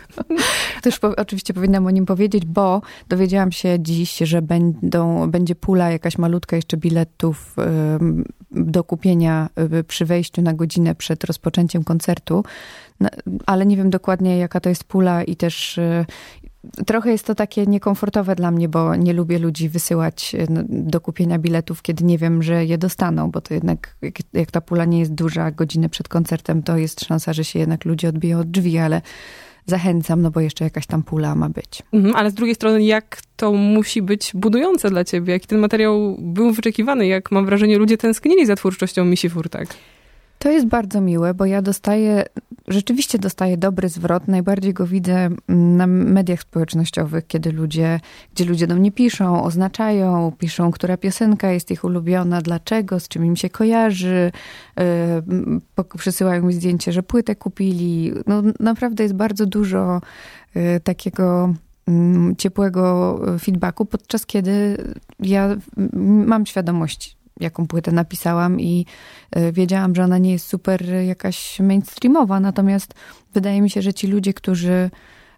to 0.82 0.90
już 0.90 1.00
po, 1.00 1.16
oczywiście 1.16 1.54
powinnam 1.54 1.86
o 1.86 1.90
nim 1.90 2.06
powiedzieć, 2.06 2.46
bo 2.46 2.82
dowiedziałam 3.10 3.52
się 3.52 3.78
dziś, 3.80 4.18
że 4.18 4.42
będą, 4.42 5.32
będzie 5.32 5.56
pula 5.56 5.92
jakaś 5.92 6.18
malutka 6.18 6.56
jeszcze 6.56 6.78
biletów 6.78 7.56
do 8.52 8.84
kupienia 8.84 9.50
y, 9.80 9.84
przy 9.84 10.06
wejściu 10.06 10.42
na 10.42 10.54
godzinę 10.54 10.96
przed 10.96 11.24
rozpoczęciem 11.24 11.84
koncertu 11.84 12.44
ale 13.46 13.66
nie 13.66 13.78
wiem 13.78 13.90
dokładnie, 13.90 14.38
jaka 14.38 14.60
to 14.60 14.70
jest 14.70 14.84
pula 14.84 15.24
i 15.24 15.36
też 15.36 15.78
y, 15.78 16.06
Trochę 16.86 17.12
jest 17.12 17.26
to 17.26 17.36
takie 17.36 17.66
niekomfortowe 17.66 18.36
dla 18.36 18.52
mnie, 18.52 18.70
bo 18.70 18.96
nie 18.96 19.14
lubię 19.14 19.40
ludzi 19.40 19.70
wysyłać 19.70 20.36
e, 20.36 20.46
no, 20.50 20.62
do 20.70 21.02
kupienia 21.02 21.40
biletów, 21.40 21.82
kiedy 21.82 22.04
nie 22.04 22.18
wiem, 22.18 22.44
że 22.44 22.66
je 22.66 22.78
dostaną, 22.78 23.32
bo 23.32 23.42
to 23.42 23.54
jednak, 23.54 23.96
jak, 24.02 24.16
jak 24.34 24.52
ta 24.52 24.62
pula 24.62 24.86
nie 24.86 25.00
jest 25.00 25.14
duża, 25.14 25.52
godzinę 25.52 25.90
przed 25.90 26.08
koncertem, 26.08 26.64
to 26.64 26.78
jest 26.78 27.06
szansa, 27.06 27.34
że 27.34 27.44
się 27.44 27.60
jednak 27.60 27.86
ludzie 27.86 28.10
odbiją 28.10 28.40
od 28.40 28.52
drzwi, 28.52 28.78
ale 28.78 29.02
zachęcam, 29.66 30.22
no 30.22 30.32
bo 30.32 30.40
jeszcze 30.40 30.64
jakaś 30.64 30.88
tam 30.88 31.04
pula 31.04 31.36
ma 31.36 31.50
być. 31.50 31.84
Mhm, 31.94 32.16
ale 32.16 32.32
z 32.32 32.34
drugiej 32.34 32.56
strony, 32.56 32.84
jak 32.84 33.22
to 33.36 33.54
musi 33.54 34.02
być 34.02 34.32
budujące 34.36 34.90
dla 34.90 35.04
ciebie? 35.04 35.34
Jaki 35.34 35.48
ten 35.48 35.60
materiał 35.60 36.18
był 36.20 36.52
wyczekiwany? 36.52 37.08
Jak 37.08 37.32
mam 37.32 37.46
wrażenie, 37.46 37.78
ludzie 37.78 37.98
tęsknili 37.98 38.46
za 38.46 38.56
twórczością 38.56 39.06
Misi 39.06 39.30
Furtak? 39.30 39.68
To 40.40 40.52
jest 40.52 40.68
bardzo 40.68 41.02
miłe, 41.02 41.34
bo 41.34 41.46
ja 41.46 41.62
dostaję, 41.62 42.26
rzeczywiście 42.68 43.20
dostaję 43.20 43.58
dobry 43.58 43.90
zwrot. 43.90 44.28
Najbardziej 44.28 44.74
go 44.74 44.88
widzę 44.88 45.30
na 45.48 45.88
mediach 45.88 46.42
społecznościowych, 46.42 47.28
kiedy 47.28 47.52
ludzie, 47.52 48.00
gdzie 48.34 48.46
ludzie 48.46 48.68
do 48.68 48.76
mnie 48.76 48.92
piszą, 48.92 49.44
oznaczają, 49.44 50.32
piszą, 50.38 50.72
która 50.72 50.98
piosenka 50.98 51.52
jest 51.52 51.72
ich 51.72 51.84
ulubiona, 51.84 52.42
dlaczego, 52.42 53.00
z 53.00 53.08
czym 53.08 53.26
im 53.26 53.36
się 53.36 53.50
kojarzy, 53.50 54.32
yy, 55.78 55.88
przysyłają 55.98 56.44
mi 56.44 56.54
zdjęcie, 56.54 56.92
że 56.92 57.04
płytę 57.04 57.36
kupili. 57.36 58.14
No 58.28 58.44
naprawdę 58.60 59.04
jest 59.04 59.16
bardzo 59.16 59.46
dużo 59.46 60.02
yy, 60.56 60.80
takiego 60.80 61.54
mm, 61.88 62.36
ciepłego 62.36 63.20
feedbacku, 63.40 63.86
podczas 63.86 64.26
kiedy 64.26 64.78
ja 65.20 65.56
mam 66.28 66.46
świadomość 66.46 67.19
jaką 67.40 67.68
płytę 67.68 67.92
napisałam 67.92 68.60
i 68.60 68.86
e, 69.32 69.52
wiedziałam, 69.52 69.96
że 69.96 70.04
ona 70.04 70.18
nie 70.18 70.32
jest 70.32 70.48
super 70.48 70.86
jakaś 70.86 71.60
mainstreamowa, 71.60 72.40
natomiast 72.40 72.94
wydaje 73.34 73.62
mi 73.62 73.70
się, 73.70 73.82
że 73.82 73.94
ci 73.94 74.08
ludzie, 74.08 74.34
którzy, 74.34 74.90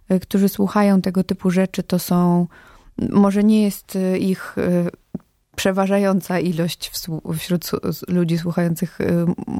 e, 0.08 0.20
którzy 0.20 0.48
słuchają 0.48 1.02
tego 1.02 1.24
typu 1.24 1.50
rzeczy, 1.50 1.82
to 1.82 1.98
są, 1.98 2.46
może 3.10 3.44
nie 3.44 3.62
jest 3.62 3.96
e, 3.96 4.18
ich 4.18 4.56
przeważająca 5.56 6.40
ilość 6.40 6.90
wśród 7.38 7.70
ludzi 8.08 8.38
słuchających 8.38 8.98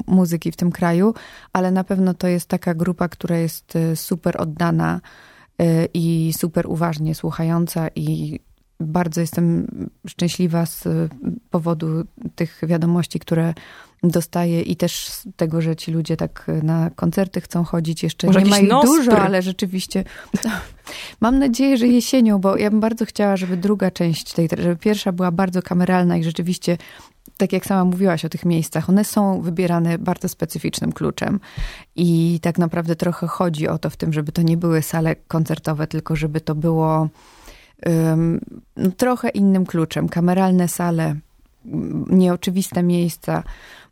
muzyki 0.07 0.51
w 0.51 0.55
tym 0.55 0.71
kraju, 0.71 1.13
ale 1.53 1.71
na 1.71 1.83
pewno 1.83 2.13
to 2.13 2.27
jest 2.27 2.49
taka 2.49 2.73
grupa, 2.73 3.09
która 3.09 3.37
jest 3.37 3.73
super 3.95 4.41
oddana 4.41 5.01
i 5.93 6.33
super 6.37 6.67
uważnie 6.67 7.15
słuchająca 7.15 7.87
i 7.95 8.39
bardzo 8.83 9.21
jestem 9.21 9.67
szczęśliwa 10.07 10.65
z 10.65 10.87
powodu 11.49 11.87
tych 12.35 12.61
wiadomości, 12.67 13.19
które 13.19 13.53
dostaję 14.03 14.61
i 14.61 14.75
też 14.75 15.07
z 15.07 15.27
tego, 15.35 15.61
że 15.61 15.75
ci 15.75 15.91
ludzie 15.91 16.17
tak 16.17 16.51
na 16.63 16.89
koncerty 16.89 17.41
chcą 17.41 17.63
chodzić. 17.63 18.03
Jeszcze 18.03 18.27
Może 18.27 18.41
nie 18.41 18.49
ma 18.49 18.59
ich 18.59 18.69
dużo, 18.69 19.19
ale 19.19 19.41
rzeczywiście 19.41 20.03
mam 21.21 21.39
nadzieję, 21.39 21.77
że 21.77 21.87
jesienią, 21.87 22.39
bo 22.39 22.57
ja 22.57 22.69
bym 22.69 22.79
bardzo 22.79 23.05
chciała, 23.05 23.37
żeby 23.37 23.57
druga 23.57 23.91
część 23.91 24.33
tej, 24.33 24.49
żeby 24.57 24.75
pierwsza 24.75 25.11
była 25.11 25.31
bardzo 25.31 25.61
kameralna 25.61 26.17
i 26.17 26.23
rzeczywiście 26.23 26.77
tak 27.37 27.53
jak 27.53 27.65
sama 27.65 27.85
mówiłaś 27.85 28.25
o 28.25 28.29
tych 28.29 28.45
miejscach, 28.45 28.89
one 28.89 29.05
są 29.05 29.41
wybierane 29.41 29.97
bardzo 29.97 30.29
specyficznym 30.29 30.91
kluczem. 30.91 31.39
I 31.95 32.39
tak 32.41 32.57
naprawdę 32.57 32.95
trochę 32.95 33.27
chodzi 33.27 33.67
o 33.67 33.77
to 33.77 33.89
w 33.89 33.97
tym, 33.97 34.13
żeby 34.13 34.31
to 34.31 34.41
nie 34.41 34.57
były 34.57 34.81
sale 34.81 35.15
koncertowe, 35.15 35.87
tylko 35.87 36.15
żeby 36.15 36.41
to 36.41 36.55
było 36.55 37.09
no, 38.77 38.91
trochę 38.97 39.29
innym 39.29 39.65
kluczem. 39.65 40.09
Kameralne 40.09 40.67
sale, 40.67 41.15
nieoczywiste 42.09 42.83
miejsca. 42.83 43.43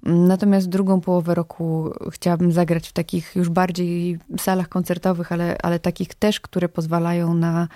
Natomiast 0.04 0.70
drugą 0.70 1.02
połowę 1.02 1.36
roku 1.36 1.94
chciałabym 2.12 2.52
zagrać 2.52 2.90
w 2.90 2.94
takich 2.94 3.36
już 3.36 3.50
bardziej 3.50 4.20
salach 4.38 4.70
koncertowych, 4.70 5.32
ale, 5.32 5.58
ale 5.64 5.80
takich 5.80 6.16
też, 6.16 6.40
które 6.40 6.70
pozwalają 6.70 7.34
na 7.34 7.68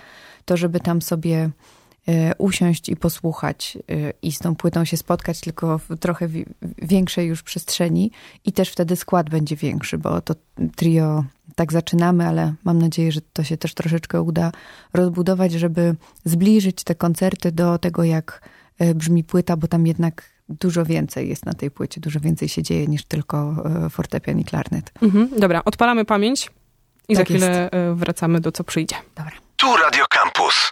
to, 0.44 0.56
żeby 0.56 0.80
tam 0.80 1.02
sobie 1.02 1.50
usiąść 2.38 2.88
i 2.88 2.96
posłuchać 2.96 3.78
e, 3.90 4.12
i 4.22 4.32
z 4.32 4.38
tą 4.38 4.56
płytą 4.56 4.84
się 4.84 4.96
spotkać, 4.96 5.40
tylko 5.40 5.78
w 5.78 5.96
trochę 6.00 6.28
większej 6.78 7.26
już 7.26 7.42
przestrzeni 7.42 8.10
i 8.44 8.52
też 8.52 8.70
wtedy 8.70 8.96
skład 8.96 9.30
będzie 9.30 9.56
większy, 9.56 9.98
bo 9.98 10.20
to 10.20 10.34
trio 10.76 11.24
tak 11.54 11.72
zaczynamy, 11.72 12.26
ale 12.26 12.54
mam 12.64 12.78
nadzieję, 12.78 13.12
że 13.12 13.20
to 13.32 13.44
się 13.44 13.56
też 13.56 13.74
troszeczkę 13.74 14.22
uda 14.22 14.52
rozbudować, 14.92 15.52
żeby 15.52 15.96
zbliżyć 16.24 16.84
te 16.84 16.94
koncerty 16.94 17.52
do 17.52 17.78
tego, 17.78 18.04
jak 18.04 18.48
e, 18.78 18.94
brzmi 18.94 19.24
płyta, 19.24 19.56
bo 19.56 19.68
tam 19.68 19.86
jednak 19.86 20.30
dużo 20.48 20.84
więcej 20.84 21.28
jest 21.28 21.46
na 21.46 21.52
tej 21.52 21.70
płycie, 21.70 22.00
dużo 22.00 22.20
więcej 22.20 22.48
się 22.48 22.62
dzieje 22.62 22.86
niż 22.86 23.04
tylko 23.04 23.64
e, 23.86 23.90
fortepian 23.90 24.38
i 24.38 24.44
klarnet. 24.44 24.92
Mhm, 25.02 25.28
dobra, 25.38 25.64
odpalamy 25.64 26.04
pamięć 26.04 26.50
i 27.08 27.16
tak 27.16 27.18
za 27.18 27.24
chwilę 27.24 27.60
jest. 27.62 27.74
E, 27.74 27.94
wracamy 27.94 28.40
do 28.40 28.52
co 28.52 28.64
przyjdzie. 28.64 28.96
Dobra. 29.16 29.32
Tu 29.56 29.66
Radio 29.76 30.04
Campus. 30.10 30.70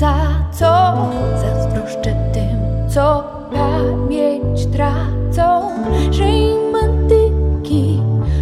Za 0.00 0.14
co. 0.52 0.96
Zazdroszczę 1.40 2.16
tym, 2.32 2.88
co 2.88 3.24
pamięć 3.52 4.66
tracą, 4.66 5.70
że 6.10 6.28
im 6.28 6.60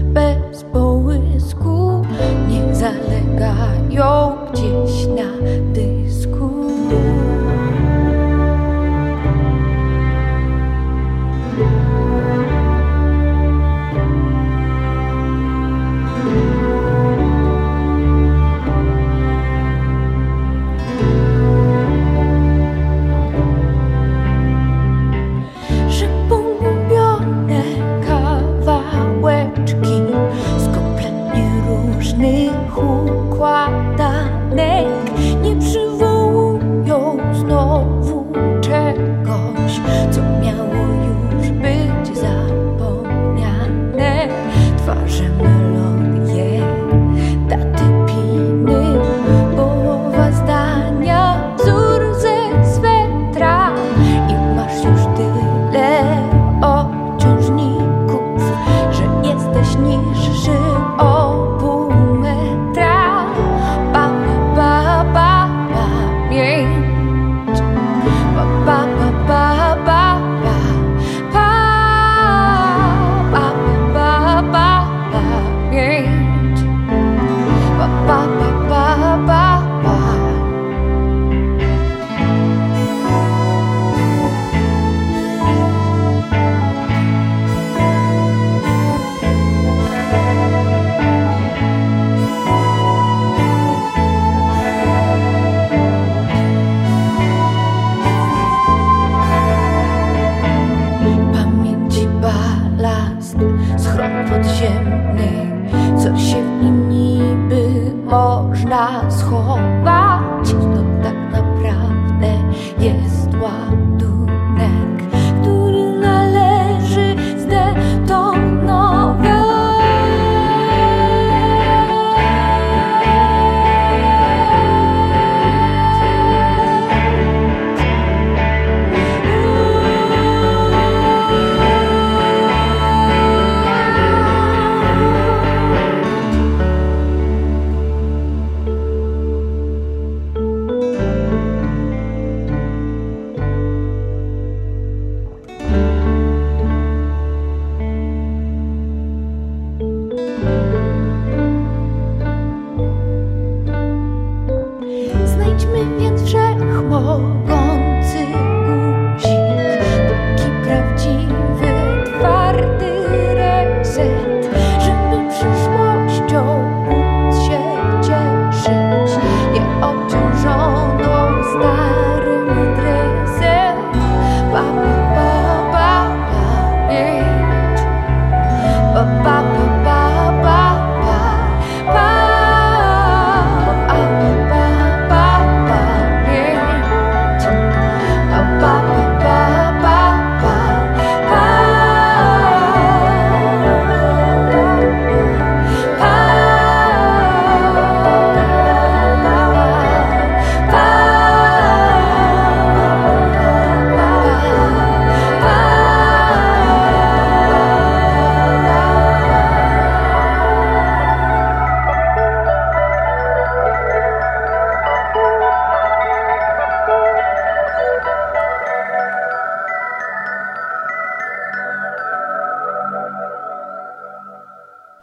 bez 0.04 0.64
połysku 0.72 2.02
niech 2.48 2.76
zalegają 2.76 4.27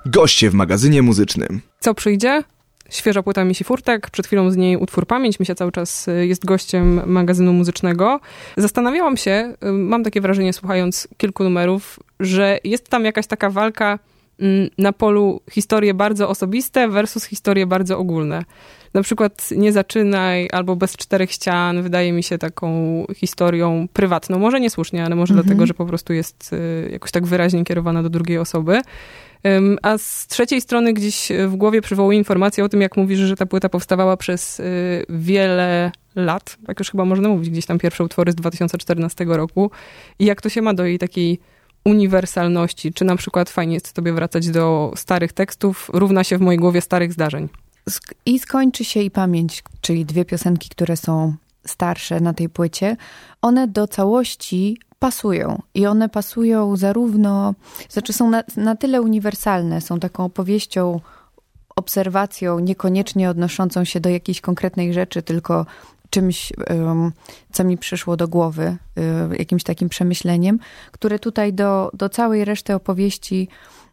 Goście 0.05 0.49
w 0.49 0.53
magazynie 0.53 1.01
muzycznym. 1.01 1.61
Co 1.79 1.93
przyjdzie? 1.93 2.43
Świeża 2.89 3.23
płyta 3.23 3.43
Misi 3.43 3.63
Furtek, 3.63 4.09
przed 4.09 4.27
chwilą 4.27 4.51
z 4.51 4.57
niej 4.57 4.77
utwór 4.77 5.07
Pamięć. 5.07 5.39
Misia 5.39 5.55
cały 5.55 5.71
czas 5.71 6.07
y, 6.07 6.27
jest 6.27 6.45
gościem 6.45 7.01
magazynu 7.05 7.53
muzycznego. 7.53 8.19
Zastanawiałam 8.57 9.17
się, 9.17 9.53
y, 9.63 9.71
mam 9.71 10.03
takie 10.03 10.21
wrażenie 10.21 10.53
słuchając 10.53 11.07
kilku 11.17 11.43
numerów, 11.43 11.99
że 12.19 12.59
jest 12.63 12.89
tam 12.89 13.05
jakaś 13.05 13.27
taka 13.27 13.49
walka 13.49 13.99
na 14.77 14.93
polu 14.93 15.41
historie 15.51 15.93
bardzo 15.93 16.29
osobiste 16.29 16.87
versus 16.87 17.25
historie 17.25 17.67
bardzo 17.67 17.97
ogólne. 17.97 18.43
Na 18.93 19.01
przykład 19.01 19.49
Nie 19.51 19.71
zaczynaj 19.71 20.47
albo 20.51 20.75
Bez 20.75 20.97
czterech 20.97 21.31
ścian 21.31 21.81
wydaje 21.81 22.11
mi 22.11 22.23
się 22.23 22.37
taką 22.37 22.69
historią 23.15 23.87
prywatną. 23.93 24.39
Może 24.39 24.59
niesłusznie, 24.59 25.05
ale 25.05 25.15
może 25.15 25.33
Mhm. 25.33 25.45
dlatego, 25.45 25.65
że 25.65 25.73
po 25.73 25.85
prostu 25.85 26.13
jest 26.13 26.53
y, 26.53 26.89
jakoś 26.91 27.11
tak 27.11 27.25
wyraźnie 27.25 27.63
kierowana 27.63 28.03
do 28.03 28.09
drugiej 28.09 28.37
osoby. 28.37 28.81
A 29.81 29.97
z 29.97 30.27
trzeciej 30.27 30.61
strony 30.61 30.93
gdzieś 30.93 31.31
w 31.47 31.55
głowie 31.55 31.81
przywołuje 31.81 32.17
informację 32.17 32.63
o 32.63 32.69
tym, 32.69 32.81
jak 32.81 32.97
mówisz, 32.97 33.19
że 33.19 33.35
ta 33.35 33.45
płyta 33.45 33.69
powstawała 33.69 34.17
przez 34.17 34.59
y, 34.59 35.05
wiele 35.09 35.91
lat. 36.15 36.57
Tak 36.67 36.79
już 36.79 36.91
chyba 36.91 37.05
można 37.05 37.29
mówić, 37.29 37.49
gdzieś 37.49 37.65
tam 37.65 37.79
pierwsze 37.79 38.03
utwory 38.03 38.31
z 38.31 38.35
2014 38.35 39.25
roku. 39.27 39.71
I 40.19 40.25
jak 40.25 40.41
to 40.41 40.49
się 40.49 40.61
ma 40.61 40.73
do 40.73 40.85
jej 40.85 40.99
takiej 40.99 41.39
uniwersalności? 41.85 42.93
Czy 42.93 43.05
na 43.05 43.15
przykład 43.15 43.49
fajnie 43.49 43.73
jest 43.73 43.93
tobie 43.93 44.13
wracać 44.13 44.49
do 44.49 44.93
starych 44.95 45.33
tekstów, 45.33 45.89
równa 45.93 46.23
się 46.23 46.37
w 46.37 46.41
mojej 46.41 46.59
głowie 46.59 46.81
starych 46.81 47.13
zdarzeń? 47.13 47.49
I 48.25 48.39
skończy 48.39 48.83
się 48.83 49.01
i 49.01 49.11
pamięć, 49.11 49.63
czyli 49.81 50.05
dwie 50.05 50.25
piosenki, 50.25 50.69
które 50.69 50.97
są 50.97 51.33
starsze 51.67 52.19
na 52.19 52.33
tej 52.33 52.49
płycie, 52.49 52.97
one 53.41 53.67
do 53.67 53.87
całości 53.87 54.77
pasują. 54.99 55.61
I 55.73 55.85
one 55.85 56.09
pasują 56.09 56.75
zarówno, 56.77 57.53
znaczy 57.89 58.13
są 58.13 58.29
na, 58.29 58.43
na 58.57 58.75
tyle 58.75 59.01
uniwersalne, 59.01 59.81
są 59.81 59.99
taką 59.99 60.25
opowieścią 60.25 60.99
obserwacją, 61.75 62.59
niekoniecznie 62.59 63.29
odnoszącą 63.29 63.83
się 63.83 63.99
do 63.99 64.09
jakiejś 64.09 64.41
konkretnej 64.41 64.93
rzeczy, 64.93 65.21
tylko 65.21 65.65
czymś, 66.15 66.53
co 67.51 67.63
mi 67.63 67.77
przyszło 67.77 68.17
do 68.17 68.27
głowy, 68.27 68.77
y, 69.33 69.37
jakimś 69.37 69.63
takim 69.63 69.89
przemyśleniem, 69.89 70.59
które 70.91 71.19
tutaj 71.19 71.53
do, 71.53 71.91
do 71.93 72.09
całej 72.09 72.45
reszty 72.45 72.75
opowieści 72.75 73.47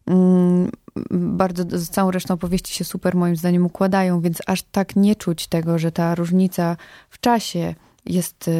mm, 0.06 0.70
bardzo 1.10 1.78
z 1.78 1.88
całą 1.88 2.10
resztą 2.10 2.34
opowieści 2.34 2.74
się 2.74 2.84
super 2.84 3.14
moim 3.14 3.36
zdaniem 3.36 3.66
układają, 3.66 4.20
więc 4.20 4.38
aż 4.46 4.62
tak 4.62 4.96
nie 4.96 5.16
czuć 5.16 5.46
tego, 5.46 5.78
że 5.78 5.92
ta 5.92 6.14
różnica 6.14 6.76
w 7.10 7.20
czasie 7.20 7.74
jest, 8.06 8.50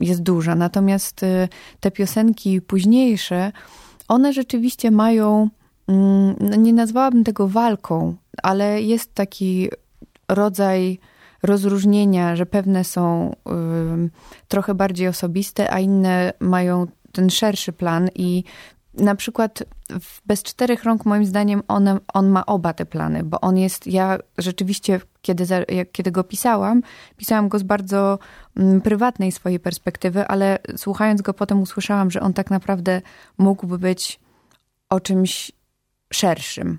jest 0.00 0.22
duża. 0.22 0.54
Natomiast 0.54 1.22
y, 1.22 1.48
te 1.80 1.90
piosenki 1.90 2.60
późniejsze, 2.60 3.52
one 4.08 4.32
rzeczywiście 4.32 4.90
mają, 4.90 5.48
mm, 5.88 6.36
no 6.40 6.56
nie 6.56 6.72
nazwałabym 6.72 7.24
tego 7.24 7.48
walką, 7.48 8.14
ale 8.42 8.82
jest 8.82 9.14
taki 9.14 9.68
rodzaj 10.28 10.98
rozróżnienia, 11.44 12.36
że 12.36 12.46
pewne 12.46 12.84
są 12.84 13.36
trochę 14.48 14.74
bardziej 14.74 15.08
osobiste, 15.08 15.72
a 15.72 15.80
inne 15.80 16.32
mają 16.40 16.86
ten 17.12 17.30
szerszy 17.30 17.72
plan 17.72 18.08
i 18.14 18.44
na 18.94 19.14
przykład 19.14 19.64
Bez 20.26 20.42
czterech 20.42 20.84
rąk 20.84 21.04
moim 21.04 21.26
zdaniem 21.26 21.62
on, 21.68 21.88
on 22.14 22.28
ma 22.28 22.46
oba 22.46 22.72
te 22.72 22.86
plany, 22.86 23.24
bo 23.24 23.40
on 23.40 23.56
jest, 23.56 23.86
ja 23.86 24.18
rzeczywiście, 24.38 25.00
kiedy, 25.22 25.46
kiedy 25.92 26.10
go 26.10 26.24
pisałam, 26.24 26.82
pisałam 27.16 27.48
go 27.48 27.58
z 27.58 27.62
bardzo 27.62 28.18
mm, 28.56 28.80
prywatnej 28.80 29.32
swojej 29.32 29.60
perspektywy, 29.60 30.26
ale 30.26 30.58
słuchając 30.76 31.22
go 31.22 31.34
potem 31.34 31.62
usłyszałam, 31.62 32.10
że 32.10 32.20
on 32.20 32.32
tak 32.32 32.50
naprawdę 32.50 33.02
mógłby 33.38 33.78
być 33.78 34.20
o 34.90 35.00
czymś 35.00 35.52
szerszym. 36.12 36.78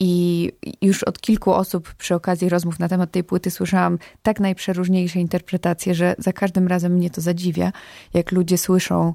I 0.00 0.52
już 0.82 1.02
od 1.02 1.20
kilku 1.20 1.52
osób 1.52 1.94
przy 1.94 2.14
okazji 2.14 2.48
rozmów 2.48 2.78
na 2.78 2.88
temat 2.88 3.10
tej 3.10 3.24
płyty 3.24 3.50
słyszałam 3.50 3.98
tak 4.22 4.40
najprzeróżniejsze 4.40 5.20
interpretacje, 5.20 5.94
że 5.94 6.14
za 6.18 6.32
każdym 6.32 6.68
razem 6.68 6.92
mnie 6.92 7.10
to 7.10 7.20
zadziwia, 7.20 7.72
jak 8.14 8.32
ludzie 8.32 8.58
słyszą 8.58 9.14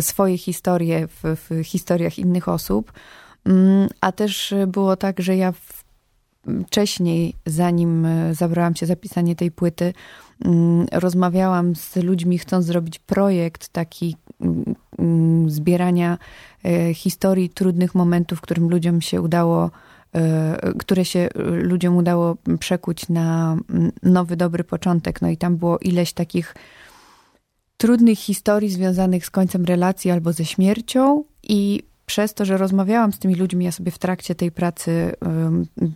swoje 0.00 0.38
historie 0.38 1.08
w, 1.08 1.22
w 1.22 1.64
historiach 1.64 2.18
innych 2.18 2.48
osób. 2.48 2.92
Mm, 3.44 3.88
A 4.00 4.12
też 4.12 4.54
było 4.66 4.96
tak, 4.96 5.20
że 5.20 5.36
ja 5.36 5.52
wcześniej, 6.66 7.34
zanim 7.46 8.06
e, 8.06 8.34
zabrałam 8.34 8.76
się 8.76 8.86
za 8.86 8.96
pisanie 8.96 9.36
tej 9.36 9.50
płyty, 9.50 9.92
mm, 10.44 10.86
rozmawiałam 10.92 11.76
z 11.76 11.96
ludźmi, 11.96 12.38
chcąc 12.38 12.66
zrobić 12.66 12.98
projekt 12.98 13.68
taki 13.68 14.16
mm, 14.98 15.50
zbierania 15.50 16.18
e, 16.64 16.94
historii 16.94 17.48
trudnych 17.48 17.94
momentów, 17.94 18.40
którym 18.40 18.70
ludziom 18.70 19.00
się 19.00 19.22
udało 19.22 19.70
które 20.78 21.04
się 21.04 21.18
e, 21.20 21.42
ludziom 21.42 21.96
udało 21.96 22.36
przekuć 22.60 23.08
na 23.08 23.56
mm, 23.70 23.92
nowy, 24.02 24.36
dobry 24.36 24.64
początek. 24.64 25.22
No 25.22 25.28
i 25.28 25.36
tam 25.36 25.56
było 25.56 25.78
ileś 25.78 26.12
takich 26.12 26.54
trudnych 27.76 28.18
historii 28.18 28.70
związanych 28.70 29.26
z 29.26 29.30
końcem 29.30 29.64
relacji 29.64 30.10
albo 30.10 30.32
ze 30.32 30.44
śmiercią 30.44 31.24
i 31.42 31.82
przez 32.06 32.34
to, 32.34 32.44
że 32.44 32.56
rozmawiałam 32.56 33.12
z 33.12 33.18
tymi 33.18 33.34
ludźmi, 33.34 33.64
ja 33.64 33.72
sobie 33.72 33.90
w 33.90 33.98
trakcie 33.98 34.34
tej 34.34 34.52
pracy 34.52 35.12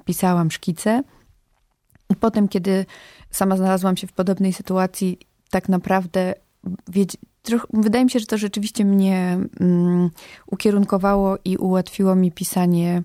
pisałam 0.04 0.50
szkice. 0.50 1.02
I 2.10 2.16
potem, 2.16 2.48
kiedy 2.48 2.86
sama 3.30 3.56
znalazłam 3.56 3.96
się 3.96 4.06
w 4.06 4.12
podobnej 4.12 4.52
sytuacji, 4.52 5.18
tak 5.50 5.68
naprawdę 5.68 6.34
troch, 7.42 7.66
wydaje 7.72 8.04
mi 8.04 8.10
się, 8.10 8.18
że 8.18 8.26
to 8.26 8.38
rzeczywiście 8.38 8.84
mnie 8.84 9.38
um, 9.60 10.10
ukierunkowało 10.46 11.38
i 11.44 11.56
ułatwiło 11.56 12.14
mi 12.14 12.32
pisanie 12.32 13.02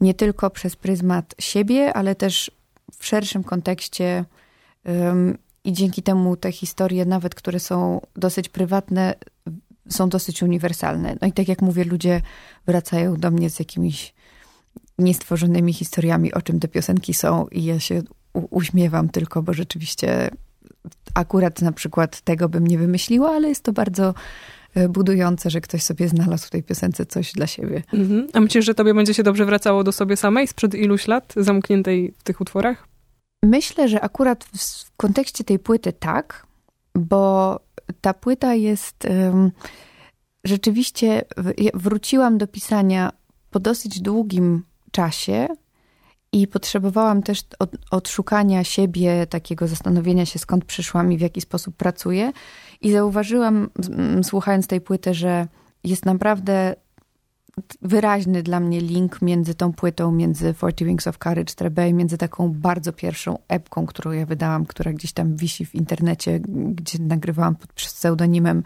nie 0.00 0.14
tylko 0.14 0.50
przez 0.50 0.76
pryzmat 0.76 1.34
siebie, 1.38 1.92
ale 1.92 2.14
też 2.14 2.50
w 2.98 3.06
szerszym 3.06 3.44
kontekście 3.44 4.24
i 5.64 5.72
dzięki 5.72 6.02
temu 6.02 6.36
te 6.36 6.52
historie, 6.52 7.04
nawet 7.04 7.34
które 7.34 7.60
są 7.60 8.00
dosyć 8.16 8.48
prywatne, 8.48 9.14
są 9.88 10.08
dosyć 10.08 10.42
uniwersalne. 10.42 11.16
No 11.20 11.28
i 11.28 11.32
tak 11.32 11.48
jak 11.48 11.62
mówię, 11.62 11.84
ludzie 11.84 12.20
wracają 12.66 13.16
do 13.16 13.30
mnie 13.30 13.50
z 13.50 13.58
jakimiś 13.58 14.14
niestworzonymi 14.98 15.72
historiami, 15.72 16.34
o 16.34 16.42
czym 16.42 16.60
te 16.60 16.68
piosenki 16.68 17.14
są, 17.14 17.46
i 17.46 17.64
ja 17.64 17.80
się 17.80 18.02
uśmiewam 18.50 19.08
tylko, 19.08 19.42
bo 19.42 19.52
rzeczywiście 19.52 20.30
akurat 21.14 21.62
na 21.62 21.72
przykład 21.72 22.20
tego 22.20 22.48
bym 22.48 22.66
nie 22.66 22.78
wymyśliła, 22.78 23.30
ale 23.30 23.48
jest 23.48 23.62
to 23.62 23.72
bardzo 23.72 24.14
budujące, 24.88 25.50
że 25.50 25.60
ktoś 25.60 25.82
sobie 25.82 26.08
znalazł 26.08 26.46
w 26.46 26.50
tej 26.50 26.62
piosence 26.62 27.06
coś 27.06 27.32
dla 27.32 27.46
siebie. 27.46 27.82
Mhm. 27.92 28.26
A 28.32 28.40
myślisz, 28.40 28.64
że 28.64 28.74
tobie 28.74 28.94
będzie 28.94 29.14
się 29.14 29.22
dobrze 29.22 29.44
wracało 29.44 29.84
do 29.84 29.92
sobie 29.92 30.16
samej 30.16 30.46
sprzed 30.46 30.74
iluś 30.74 31.06
lat, 31.06 31.34
zamkniętej 31.36 32.14
w 32.18 32.22
tych 32.22 32.40
utworach? 32.40 32.88
Myślę, 33.42 33.88
że 33.88 34.00
akurat 34.00 34.44
w, 34.44 34.90
kontekście 34.96 35.44
tej 35.44 35.58
płyty 35.58 35.92
tak, 35.92 36.46
bo 36.94 37.60
ta 38.00 38.14
płyta 38.14 38.54
jest 38.54 39.04
ym, 39.04 39.50
rzeczywiście. 40.44 41.24
Wróciłam 41.74 42.38
do 42.38 42.46
pisania 42.46 43.12
po 43.50 43.60
dosyć 43.60 44.00
długim 44.00 44.62
czasie 44.90 45.48
i 46.42 46.46
potrzebowałam 46.46 47.22
też 47.22 47.42
od, 47.58 47.70
odszukania 47.90 48.64
siebie, 48.64 49.26
takiego 49.26 49.68
zastanowienia 49.68 50.26
się, 50.26 50.38
skąd 50.38 50.64
przyszłam 50.64 51.12
i 51.12 51.18
w 51.18 51.20
jaki 51.20 51.40
sposób 51.40 51.76
pracuję. 51.76 52.32
I 52.80 52.92
zauważyłam, 52.92 53.70
mm, 53.88 54.24
słuchając 54.24 54.66
tej 54.66 54.80
płyty, 54.80 55.14
że 55.14 55.46
jest 55.84 56.04
naprawdę 56.04 56.74
wyraźny 57.82 58.42
dla 58.42 58.60
mnie 58.60 58.80
link 58.80 59.22
między 59.22 59.54
tą 59.54 59.72
płytą, 59.72 60.12
między 60.12 60.54
40 60.54 60.84
Wings 60.84 61.06
of 61.06 61.18
Courage, 61.18 61.54
Trebay, 61.54 61.92
między 61.92 62.18
taką 62.18 62.52
bardzo 62.52 62.92
pierwszą 62.92 63.38
epką, 63.48 63.86
którą 63.86 64.12
ja 64.12 64.26
wydałam, 64.26 64.66
która 64.66 64.92
gdzieś 64.92 65.12
tam 65.12 65.36
wisi 65.36 65.66
w 65.66 65.74
internecie, 65.74 66.40
gdzie 66.48 66.98
nagrywałam 66.98 67.56
pod 67.56 67.72
pseudonimem 67.72 68.62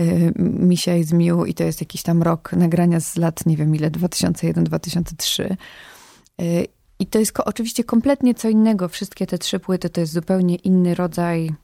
y, 0.00 0.32
Misia 0.38 0.96
i 0.96 1.04
Zmiu 1.04 1.44
i 1.44 1.54
to 1.54 1.64
jest 1.64 1.80
jakiś 1.80 2.02
tam 2.02 2.22
rok 2.22 2.52
nagrania 2.52 3.00
z 3.00 3.16
lat, 3.16 3.46
nie 3.46 3.56
wiem 3.56 3.74
ile, 3.74 3.90
2001-2003. 3.90 5.56
Y, 6.40 6.66
I 7.04 7.06
to 7.06 7.18
jest 7.18 7.32
ko- 7.32 7.44
oczywiście 7.44 7.84
kompletnie 7.84 8.34
co 8.34 8.48
innego. 8.48 8.88
Wszystkie 8.88 9.26
te 9.26 9.38
trzy 9.38 9.58
płyty 9.58 9.90
to 9.90 10.00
jest 10.00 10.12
zupełnie 10.12 10.56
inny 10.56 10.94
rodzaj 10.94 11.54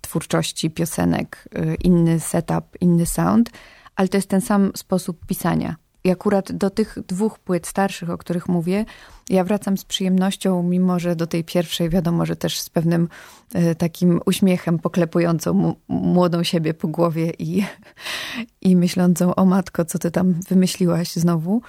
twórczości, 0.00 0.70
piosenek, 0.70 1.48
y, 1.58 1.74
inny 1.74 2.20
setup, 2.20 2.64
inny 2.80 3.06
sound, 3.06 3.50
ale 3.96 4.08
to 4.08 4.16
jest 4.16 4.28
ten 4.28 4.40
sam 4.40 4.72
sposób 4.76 5.26
pisania. 5.26 5.76
I 6.04 6.10
akurat 6.10 6.52
do 6.52 6.70
tych 6.70 6.98
dwóch 7.08 7.38
płyt 7.38 7.66
starszych, 7.66 8.10
o 8.10 8.18
których 8.18 8.48
mówię, 8.48 8.84
ja 9.30 9.44
wracam 9.44 9.76
z 9.78 9.84
przyjemnością, 9.84 10.62
mimo 10.62 10.98
że 10.98 11.16
do 11.16 11.26
tej 11.26 11.44
pierwszej 11.44 11.88
wiadomo, 11.88 12.26
że 12.26 12.36
też 12.36 12.60
z 12.60 12.70
pewnym 12.70 13.08
y, 13.54 13.74
takim 13.74 14.20
uśmiechem 14.26 14.78
poklepującą 14.78 15.74
młodą 15.88 16.42
siebie 16.42 16.74
po 16.74 16.88
głowie 16.88 17.32
i, 17.38 17.64
i 18.68 18.76
myślącą, 18.76 19.34
o 19.34 19.44
matko, 19.44 19.84
co 19.84 19.98
ty 19.98 20.10
tam 20.10 20.32
wymyśliłaś 20.32 21.12
znowu. 21.12 21.62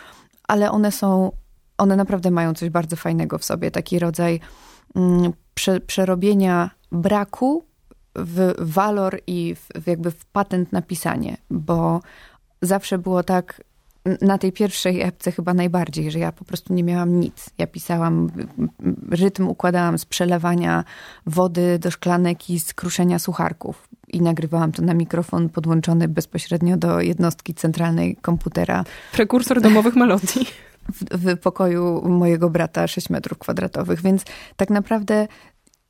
Ale 0.47 0.71
one 0.71 0.91
są, 0.91 1.31
one 1.83 1.95
naprawdę 1.95 2.31
mają 2.31 2.53
coś 2.53 2.69
bardzo 2.69 2.95
fajnego 2.95 3.37
w 3.37 3.43
sobie, 3.43 3.71
taki 3.71 3.99
rodzaj 3.99 4.39
mm, 4.95 5.33
prze, 5.53 5.79
przerobienia 5.79 6.69
braku 6.91 7.65
w 8.15 8.53
walor 8.59 9.19
i 9.27 9.55
w, 9.55 9.87
jakby 9.87 10.11
w 10.11 10.25
patent 10.25 10.71
na 10.71 10.81
pisanie, 10.81 11.37
bo 11.49 12.01
zawsze 12.61 12.97
było 12.97 13.23
tak, 13.23 13.61
na 14.21 14.37
tej 14.37 14.51
pierwszej 14.51 15.01
epce 15.01 15.31
chyba 15.31 15.53
najbardziej, 15.53 16.11
że 16.11 16.19
ja 16.19 16.31
po 16.31 16.45
prostu 16.45 16.73
nie 16.73 16.83
miałam 16.83 17.19
nic. 17.19 17.49
Ja 17.57 17.67
pisałam, 17.67 18.31
rytm 19.11 19.47
układałam 19.47 19.97
z 19.97 20.05
przelewania 20.05 20.83
wody 21.25 21.79
do 21.79 21.91
szklanek 21.91 22.49
i 22.49 22.59
z 22.59 22.73
kruszenia 22.73 23.19
sucharków. 23.19 23.87
I 24.07 24.21
nagrywałam 24.21 24.71
to 24.71 24.81
na 24.81 24.93
mikrofon 24.93 25.49
podłączony 25.49 26.07
bezpośrednio 26.07 26.77
do 26.77 27.01
jednostki 27.01 27.53
centralnej 27.53 28.15
komputera 28.15 28.83
Prekursor 29.11 29.61
domowych 29.61 29.95
melodii. 29.95 30.47
w, 30.91 31.17
w 31.17 31.39
pokoju 31.39 32.09
mojego 32.09 32.49
brata 32.49 32.87
6 32.87 33.09
metrów 33.09 33.37
kwadratowych, 33.37 34.01
więc 34.01 34.23
tak 34.55 34.69
naprawdę 34.69 35.27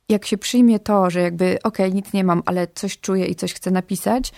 jak 0.08 0.26
się 0.26 0.38
przyjmie 0.38 0.78
to, 0.78 1.10
że 1.10 1.20
jakby 1.20 1.58
okej, 1.62 1.94
nic 1.94 2.12
nie 2.12 2.24
mam, 2.24 2.42
ale 2.46 2.66
coś 2.74 3.00
czuję 3.00 3.26
i 3.26 3.34
coś 3.34 3.54
chcę 3.54 3.70
napisać, 3.70 4.32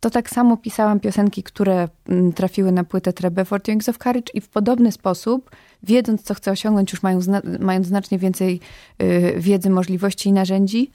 to 0.00 0.10
tak 0.10 0.30
samo 0.30 0.56
pisałam 0.56 1.00
piosenki, 1.00 1.42
które 1.42 1.88
mm, 2.08 2.32
trafiły 2.32 2.72
na 2.72 2.84
płytę 2.84 3.12
Trebe 3.12 3.44
for 3.44 3.60
Wings 3.66 3.88
of 3.88 3.98
Courage 3.98 4.32
i 4.34 4.40
w 4.40 4.48
podobny 4.48 4.92
sposób, 4.92 5.50
wiedząc 5.82 6.22
co 6.22 6.34
chcę 6.34 6.50
osiągnąć, 6.50 6.92
już 6.92 7.02
mają 7.02 7.20
zna- 7.20 7.42
mając 7.60 7.86
znacznie 7.86 8.18
więcej 8.18 8.60
y, 9.02 9.34
wiedzy, 9.36 9.70
możliwości 9.70 10.28
i 10.28 10.32
narzędzi, 10.32 10.90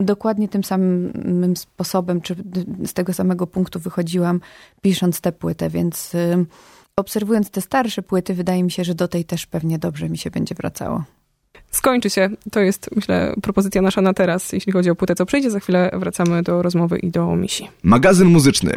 dokładnie 0.00 0.48
tym 0.48 0.64
samym 0.64 1.56
sposobem, 1.56 2.20
czy 2.20 2.36
z 2.86 2.92
tego 2.92 3.12
samego 3.12 3.46
punktu 3.46 3.80
wychodziłam, 3.80 4.40
pisząc 4.80 5.20
tę 5.20 5.32
płytę, 5.32 5.70
więc 5.70 6.14
y, 6.14 6.46
obserwując 6.96 7.50
te 7.50 7.60
starsze 7.60 8.02
płyty, 8.02 8.34
wydaje 8.34 8.62
mi 8.62 8.70
się, 8.70 8.84
że 8.84 8.94
do 8.94 9.08
tej 9.08 9.24
też 9.24 9.46
pewnie 9.46 9.78
dobrze 9.78 10.08
mi 10.08 10.18
się 10.18 10.30
będzie 10.30 10.54
wracało. 10.54 11.04
Skończy 11.70 12.10
się. 12.10 12.30
To 12.50 12.60
jest, 12.60 12.90
myślę, 12.96 13.34
propozycja 13.42 13.82
nasza 13.82 14.00
na 14.00 14.14
teraz, 14.14 14.52
jeśli 14.52 14.72
chodzi 14.72 14.90
o 14.90 14.94
płytę, 14.94 15.14
co 15.14 15.26
przyjdzie. 15.26 15.50
Za 15.50 15.60
chwilę 15.60 15.90
wracamy 15.92 16.42
do 16.42 16.62
rozmowy 16.62 16.98
i 16.98 17.10
do 17.10 17.36
misi. 17.36 17.68
Magazyn 17.82 18.28
muzyczny. 18.28 18.72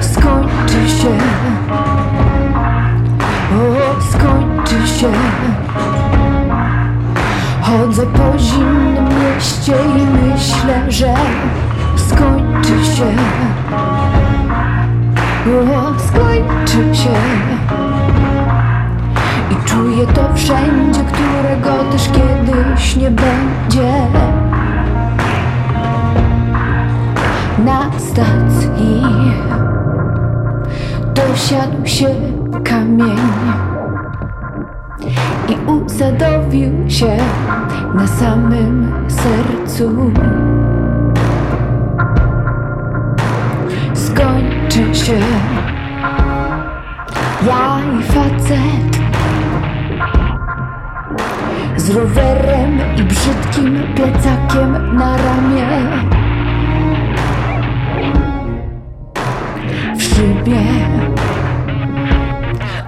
skończy 0.00 0.88
się. 0.88 1.18
O, 3.52 4.02
skończy 4.12 4.48
skończy 4.68 4.88
się 5.00 5.12
Chodzę 7.62 8.06
po 8.06 8.38
zimnym 8.38 9.04
mieście 9.04 9.72
i 9.72 10.06
myślę, 10.06 10.92
że 10.92 11.14
skończy 11.96 12.84
się 12.96 13.16
o, 15.56 15.98
skończy 15.98 16.94
się 16.94 17.14
I 19.50 19.68
czuję 19.68 20.06
to 20.06 20.34
wszędzie, 20.34 21.00
którego 21.00 21.84
też 21.92 22.08
kiedyś 22.08 22.96
nie 22.96 23.10
będzie 23.10 23.92
Na 27.64 27.90
stacji 27.98 29.02
dosiadł 31.14 31.86
się 31.86 32.14
kamień 32.64 33.18
i 35.48 35.70
usadowił 35.70 36.90
się 36.90 37.16
na 37.94 38.06
samym 38.06 38.92
sercu. 39.08 40.12
Się 44.78 45.18
ja 47.46 47.80
i 47.98 48.02
facet 48.02 48.98
z 51.76 51.90
rowerem 51.90 52.80
i 52.96 53.02
brzydkim 53.02 53.82
plecakiem 53.94 54.96
na 54.96 55.16
ramię. 55.16 55.66
W 59.96 60.02
szybie 60.02 60.62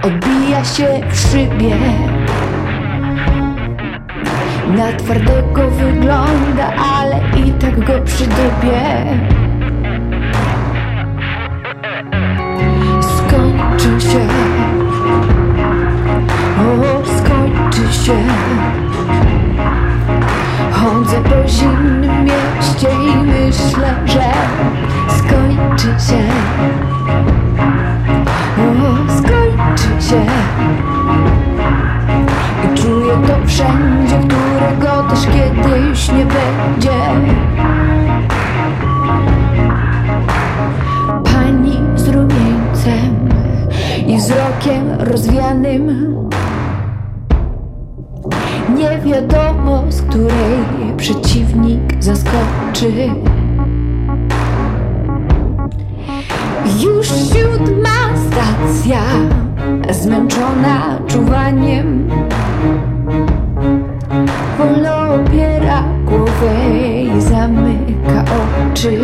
odbija 0.03 0.65
się 0.65 1.01
w 1.11 1.17
szybie. 1.17 1.77
Na 4.77 4.93
twardego 4.93 5.71
wygląda, 5.71 6.73
ale 6.95 7.21
i 7.47 7.53
tak 7.53 7.85
go 7.85 8.05
przydobie. 8.05 9.05
Się, 14.01 14.27
o, 16.61 17.03
skończy 17.19 17.93
się. 18.05 18.17
Chodzę 20.73 21.17
po 21.17 21.49
zimnym 21.49 22.25
mieście 22.25 22.89
i 22.91 23.17
myślę, 23.17 23.95
że 24.07 24.33
skończy 25.19 26.07
się. 26.07 26.23
O, 28.59 29.13
skończy 29.19 30.09
się 30.09 30.25
I 32.65 32.79
czuję 32.79 33.15
to 33.27 33.47
wszędzie, 33.47 34.19
którego 34.19 35.03
też 35.11 35.27
kiedyś 35.27 36.09
nie 36.09 36.27
będzie 36.27 36.93
wzrokiem 44.21 44.91
rozwianym 44.99 46.15
Nie 48.77 48.99
wiadomo, 48.99 49.83
z 49.89 50.03
której 50.03 50.65
przeciwnik 50.97 52.03
zaskoczy 52.05 52.93
Już 56.83 57.09
siódma 57.09 57.99
stacja, 58.27 59.01
zmęczona 59.91 60.99
czuwaniem. 61.07 62.09
Wolno 64.59 65.15
opiera 65.15 65.85
głowę 66.05 66.71
i 67.17 67.21
zamyka 67.21 68.25
oczy. 68.71 69.01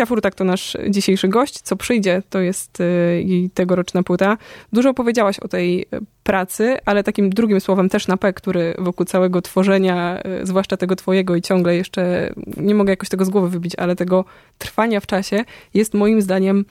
Misia 0.00 0.06
Furtak 0.06 0.34
to 0.34 0.44
nasz 0.44 0.76
dzisiejszy 0.88 1.28
gość. 1.28 1.60
Co 1.60 1.76
przyjdzie, 1.76 2.22
to 2.30 2.40
jest 2.40 2.80
y, 2.80 2.84
jej 3.26 3.50
tegoroczna 3.50 4.02
płyta. 4.02 4.38
Dużo 4.72 4.94
powiedziałaś 4.94 5.38
o 5.38 5.48
tej 5.48 5.82
y, 5.82 5.86
pracy, 6.22 6.76
ale 6.84 7.04
takim 7.04 7.30
drugim 7.30 7.60
słowem 7.60 7.88
też 7.88 8.08
na 8.08 8.16
P, 8.16 8.32
który 8.32 8.74
wokół 8.78 9.06
całego 9.06 9.42
tworzenia, 9.42 10.22
y, 10.42 10.46
zwłaszcza 10.46 10.76
tego 10.76 10.96
twojego 10.96 11.36
i 11.36 11.42
ciągle 11.42 11.76
jeszcze, 11.76 12.32
nie 12.56 12.74
mogę 12.74 12.92
jakoś 12.92 13.08
tego 13.08 13.24
z 13.24 13.28
głowy 13.28 13.48
wybić, 13.48 13.72
ale 13.76 13.96
tego 13.96 14.24
trwania 14.58 15.00
w 15.00 15.06
czasie, 15.06 15.44
jest 15.74 15.94
moim 15.94 16.22
zdaniem 16.22 16.64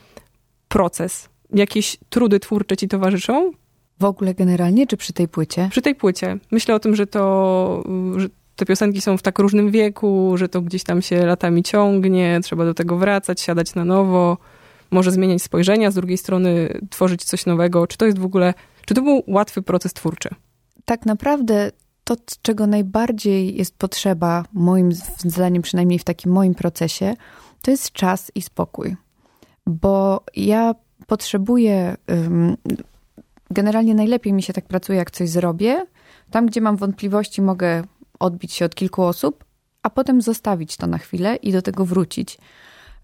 proces. 0.67 1.29
Jakieś 1.53 1.97
trudy 2.09 2.39
twórcze 2.39 2.77
ci 2.77 2.87
towarzyszą? 2.87 3.51
W 3.99 4.05
ogóle 4.05 4.33
generalnie, 4.33 4.87
czy 4.87 4.97
przy 4.97 5.13
tej 5.13 5.27
płycie? 5.27 5.67
Przy 5.71 5.81
tej 5.81 5.95
płycie. 5.95 6.37
Myślę 6.51 6.75
o 6.75 6.79
tym, 6.79 6.95
że 6.95 7.07
to, 7.07 7.83
że 8.17 8.27
te 8.59 8.65
piosenki 8.65 9.01
są 9.01 9.17
w 9.17 9.21
tak 9.21 9.39
różnym 9.39 9.71
wieku, 9.71 10.37
że 10.37 10.49
to 10.49 10.61
gdzieś 10.61 10.83
tam 10.83 11.01
się 11.01 11.25
latami 11.25 11.63
ciągnie, 11.63 12.39
trzeba 12.43 12.65
do 12.65 12.73
tego 12.73 12.97
wracać, 12.97 13.41
siadać 13.41 13.75
na 13.75 13.85
nowo, 13.85 14.37
może 14.91 15.11
zmieniać 15.11 15.41
spojrzenia, 15.41 15.91
z 15.91 15.95
drugiej 15.95 16.17
strony 16.17 16.79
tworzyć 16.89 17.23
coś 17.23 17.45
nowego. 17.45 17.87
Czy 17.87 17.97
to 17.97 18.05
jest 18.05 18.19
w 18.19 18.25
ogóle, 18.25 18.53
czy 18.85 18.93
to 18.93 19.01
był 19.01 19.23
łatwy 19.27 19.61
proces 19.61 19.93
twórczy? 19.93 20.29
Tak 20.85 21.05
naprawdę 21.05 21.71
to, 22.03 22.15
czego 22.41 22.67
najbardziej 22.67 23.57
jest 23.57 23.77
potrzeba, 23.77 24.45
moim 24.53 24.91
zdaniem, 25.17 25.61
przynajmniej 25.61 25.99
w 25.99 26.03
takim 26.03 26.31
moim 26.31 26.55
procesie, 26.55 27.13
to 27.61 27.71
jest 27.71 27.91
czas 27.91 28.31
i 28.35 28.41
spokój. 28.41 28.95
Bo 29.67 30.23
ja 30.35 30.75
potrzebuję. 31.07 31.97
Generalnie 33.51 33.95
najlepiej 33.95 34.33
mi 34.33 34.43
się 34.43 34.53
tak 34.53 34.65
pracuje, 34.65 34.97
jak 34.97 35.11
coś 35.11 35.29
zrobię. 35.29 35.85
Tam, 36.31 36.45
gdzie 36.45 36.61
mam 36.61 36.77
wątpliwości, 36.77 37.41
mogę 37.41 37.83
odbić 38.19 38.53
się 38.53 38.65
od 38.65 38.75
kilku 38.75 39.03
osób, 39.03 39.43
a 39.83 39.89
potem 39.89 40.21
zostawić 40.21 40.77
to 40.77 40.87
na 40.87 40.97
chwilę 40.97 41.35
i 41.35 41.51
do 41.51 41.61
tego 41.61 41.85
wrócić. 41.85 42.37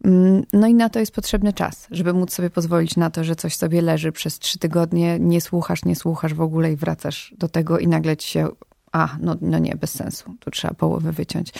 Ym, 0.06 0.43
No 0.54 0.67
i 0.67 0.73
na 0.73 0.89
to 0.89 0.99
jest 0.99 1.12
potrzebny 1.12 1.54
czas, 1.54 1.88
żeby 1.91 2.13
móc 2.13 2.34
sobie 2.34 2.49
pozwolić 2.49 2.97
na 2.97 3.10
to, 3.10 3.23
że 3.23 3.36
coś 3.36 3.56
sobie 3.56 3.82
leży 3.82 4.12
przez 4.12 4.39
trzy 4.39 4.60
tygodnie, 4.60 5.19
nie 5.19 5.41
słuchasz, 5.41 5.86
nie 5.86 5.95
słuchasz 5.95 6.34
w 6.34 6.41
ogóle 6.41 6.71
i 6.71 6.75
wracasz 6.75 7.34
do 7.38 7.49
tego 7.49 7.80
i 7.80 7.88
nagle 7.88 8.17
ci 8.17 8.30
się, 8.30 8.47
a, 8.91 9.17
no, 9.21 9.36
no 9.41 9.60
nie, 9.60 9.75
bez 9.75 9.93
sensu, 9.93 10.36
tu 10.39 10.51
trzeba 10.51 10.73
połowę 10.73 11.12
wyciąć. 11.12 11.54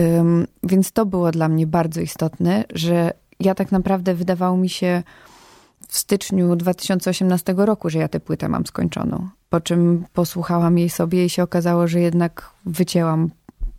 Ym, 0.00 0.46
więc 0.62 0.92
to 0.92 1.06
było 1.06 1.30
dla 1.30 1.48
mnie 1.48 1.66
bardzo 1.66 2.00
istotne, 2.00 2.64
że 2.74 3.12
ja 3.40 3.54
tak 3.54 3.72
naprawdę 3.72 4.14
wydawało 4.14 4.56
mi 4.56 4.68
się 4.68 5.02
w 5.88 5.98
styczniu 5.98 6.56
2018 6.56 7.54
roku, 7.56 7.90
że 7.90 7.98
ja 7.98 8.08
tę 8.08 8.20
płytę 8.20 8.48
mam 8.48 8.66
skończoną. 8.66 9.28
Po 9.48 9.60
czym 9.60 10.04
posłuchałam 10.12 10.78
jej 10.78 10.90
sobie 10.90 11.24
i 11.24 11.30
się 11.30 11.42
okazało, 11.42 11.88
że 11.88 12.00
jednak 12.00 12.50
wycięłam 12.66 13.30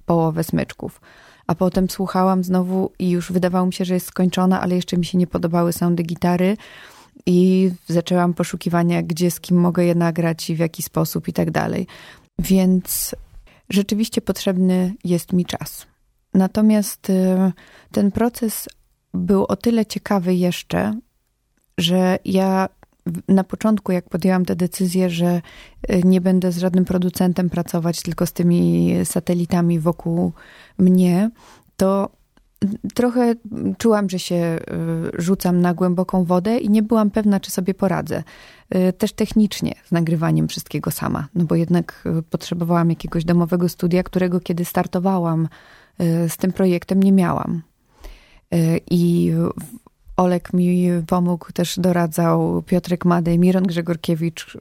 połowę 0.05 0.43
smyczków. 0.43 1.01
A 1.47 1.55
potem 1.55 1.89
słuchałam 1.89 2.43
znowu 2.43 2.91
i 2.99 3.09
już 3.09 3.31
wydawało 3.31 3.65
mi 3.65 3.73
się, 3.73 3.85
że 3.85 3.93
jest 3.93 4.07
skończona, 4.07 4.61
ale 4.61 4.75
jeszcze 4.75 4.97
mi 4.97 5.05
się 5.05 5.17
nie 5.17 5.27
podobały 5.27 5.73
soundy 5.73 6.03
gitary. 6.03 6.57
I 7.25 7.71
zaczęłam 7.87 8.33
poszukiwania, 8.33 9.03
gdzie 9.03 9.31
z 9.31 9.39
kim 9.39 9.57
mogę 9.57 9.85
je 9.85 9.95
nagrać 9.95 10.49
i 10.49 10.55
w 10.55 10.59
jaki 10.59 10.83
sposób 10.83 11.27
i 11.27 11.33
tak 11.33 11.51
dalej. 11.51 11.87
Więc 12.39 13.15
rzeczywiście 13.69 14.21
potrzebny 14.21 14.93
jest 15.03 15.33
mi 15.33 15.45
czas. 15.45 15.87
Natomiast 16.33 17.09
y, 17.09 17.51
ten 17.91 18.11
proces 18.11 18.69
był 19.13 19.45
o 19.45 19.55
tyle 19.55 19.85
ciekawy 19.85 20.35
jeszcze, 20.35 20.99
że 21.79 22.19
ja 22.25 22.69
na 23.27 23.43
początku, 23.43 23.91
jak 23.91 24.09
podjęłam 24.09 24.45
tę 24.45 24.55
decyzję, 24.55 25.09
że 25.09 25.41
y, 25.91 26.01
nie 26.03 26.21
będę 26.21 26.51
z 26.51 26.57
żadnym 26.57 26.85
producentem 26.85 27.49
pracować, 27.49 28.01
tylko 28.01 28.25
z 28.25 28.33
tymi 28.33 28.93
satelitami 29.03 29.79
wokół 29.79 30.31
mnie, 30.77 31.31
to 31.77 32.09
trochę 32.93 33.35
czułam, 33.77 34.09
że 34.09 34.19
się 34.19 34.35
y, 34.35 35.21
rzucam 35.21 35.61
na 35.61 35.73
głęboką 35.73 36.23
wodę 36.25 36.57
i 36.57 36.69
nie 36.69 36.83
byłam 36.83 37.11
pewna, 37.11 37.39
czy 37.39 37.51
sobie 37.51 37.73
poradzę. 37.73 38.23
Y, 38.75 38.93
też 38.93 39.13
technicznie 39.13 39.75
z 39.85 39.91
nagrywaniem 39.91 40.47
wszystkiego 40.47 40.91
sama, 40.91 41.27
no 41.35 41.45
bo 41.45 41.55
jednak 41.55 42.03
potrzebowałam 42.29 42.89
jakiegoś 42.89 43.25
domowego 43.25 43.69
studia, 43.69 44.03
którego 44.03 44.39
kiedy 44.39 44.65
startowałam 44.65 45.47
z 46.27 46.37
tym 46.37 46.53
projektem 46.53 47.03
nie 47.03 47.11
miałam. 47.11 47.61
I 48.91 49.33
Olek 50.19 50.53
mi 50.53 50.89
pomógł, 51.07 51.51
też 51.51 51.79
doradzał 51.79 52.63
Piotrek 52.65 53.05
Madej, 53.05 53.39
Miron 53.39 53.63
Grzegorkiewicz, 53.63 54.55
y, 54.55 54.59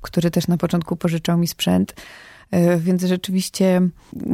który 0.00 0.30
też 0.30 0.48
na 0.48 0.56
początku 0.56 0.96
pożyczał 0.96 1.38
mi 1.38 1.48
sprzęt. 1.48 1.94
Y, 2.54 2.76
więc 2.78 3.02
rzeczywiście 3.02 3.80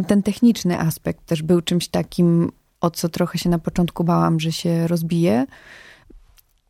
ten 0.06 0.22
techniczny 0.22 0.78
aspekt 0.78 1.26
też 1.26 1.42
był 1.42 1.60
czymś 1.60 1.88
takim, 1.88 2.52
o 2.80 2.90
co 2.90 3.08
trochę 3.08 3.38
się 3.38 3.50
na 3.50 3.58
początku 3.58 4.04
bałam, 4.04 4.40
że 4.40 4.52
się 4.52 4.88
rozbije. 4.88 5.46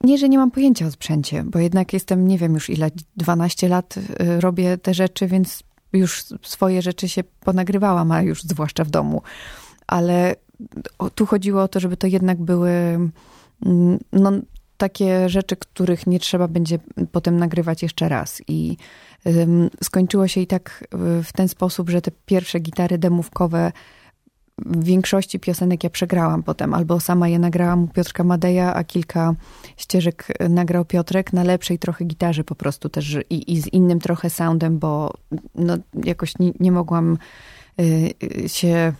Nie, 0.04 0.18
że 0.18 0.28
nie 0.28 0.38
mam 0.38 0.50
pojęcia 0.50 0.86
o 0.86 0.90
sprzęcie, 0.90 1.44
bo 1.44 1.58
jednak 1.58 1.92
jestem, 1.92 2.28
nie 2.28 2.38
wiem 2.38 2.54
już 2.54 2.70
ile, 2.70 2.90
12 3.16 3.68
lat 3.68 3.96
y, 3.96 4.40
robię 4.40 4.78
te 4.78 4.94
rzeczy, 4.94 5.26
więc 5.26 5.62
już 5.92 6.24
swoje 6.42 6.82
rzeczy 6.82 7.08
się 7.08 7.24
ponagrywałam, 7.24 8.12
a 8.12 8.22
już 8.22 8.42
zwłaszcza 8.42 8.84
w 8.84 8.90
domu. 8.90 9.22
Ale 9.86 10.36
tu 11.14 11.26
chodziło 11.26 11.62
o 11.62 11.68
to, 11.68 11.80
żeby 11.80 11.96
to 11.96 12.06
jednak 12.06 12.38
były 12.38 12.98
no, 14.12 14.32
takie 14.76 15.28
rzeczy, 15.28 15.56
których 15.56 16.06
nie 16.06 16.20
trzeba 16.20 16.48
będzie 16.48 16.78
potem 17.12 17.36
nagrywać 17.36 17.82
jeszcze 17.82 18.08
raz. 18.08 18.42
I 18.48 18.76
skończyło 19.82 20.28
się 20.28 20.40
i 20.40 20.46
tak 20.46 20.84
w 21.24 21.32
ten 21.32 21.48
sposób, 21.48 21.90
że 21.90 22.02
te 22.02 22.10
pierwsze 22.26 22.60
gitary 22.60 22.98
demówkowe 22.98 23.72
w 24.66 24.84
większości 24.84 25.40
piosenek 25.40 25.84
ja 25.84 25.90
przegrałam 25.90 26.42
potem, 26.42 26.74
albo 26.74 27.00
sama 27.00 27.28
je 27.28 27.38
nagrałam 27.38 27.84
u 27.84 27.88
Piotrka 27.88 28.24
Madeja, 28.24 28.74
a 28.74 28.84
kilka 28.84 29.34
ścieżek 29.76 30.28
nagrał 30.48 30.84
Piotrek 30.84 31.32
na 31.32 31.42
lepszej 31.42 31.78
trochę 31.78 32.04
gitarze 32.04 32.44
po 32.44 32.54
prostu 32.54 32.88
też 32.88 33.16
i, 33.30 33.52
i 33.52 33.62
z 33.62 33.66
innym 33.66 34.00
trochę 34.00 34.30
soundem, 34.30 34.78
bo 34.78 35.14
no, 35.54 35.76
jakoś 36.04 36.38
nie, 36.38 36.52
nie 36.60 36.72
mogłam 36.72 37.18
y, 37.80 38.14
y, 38.44 38.48
się 38.48 38.92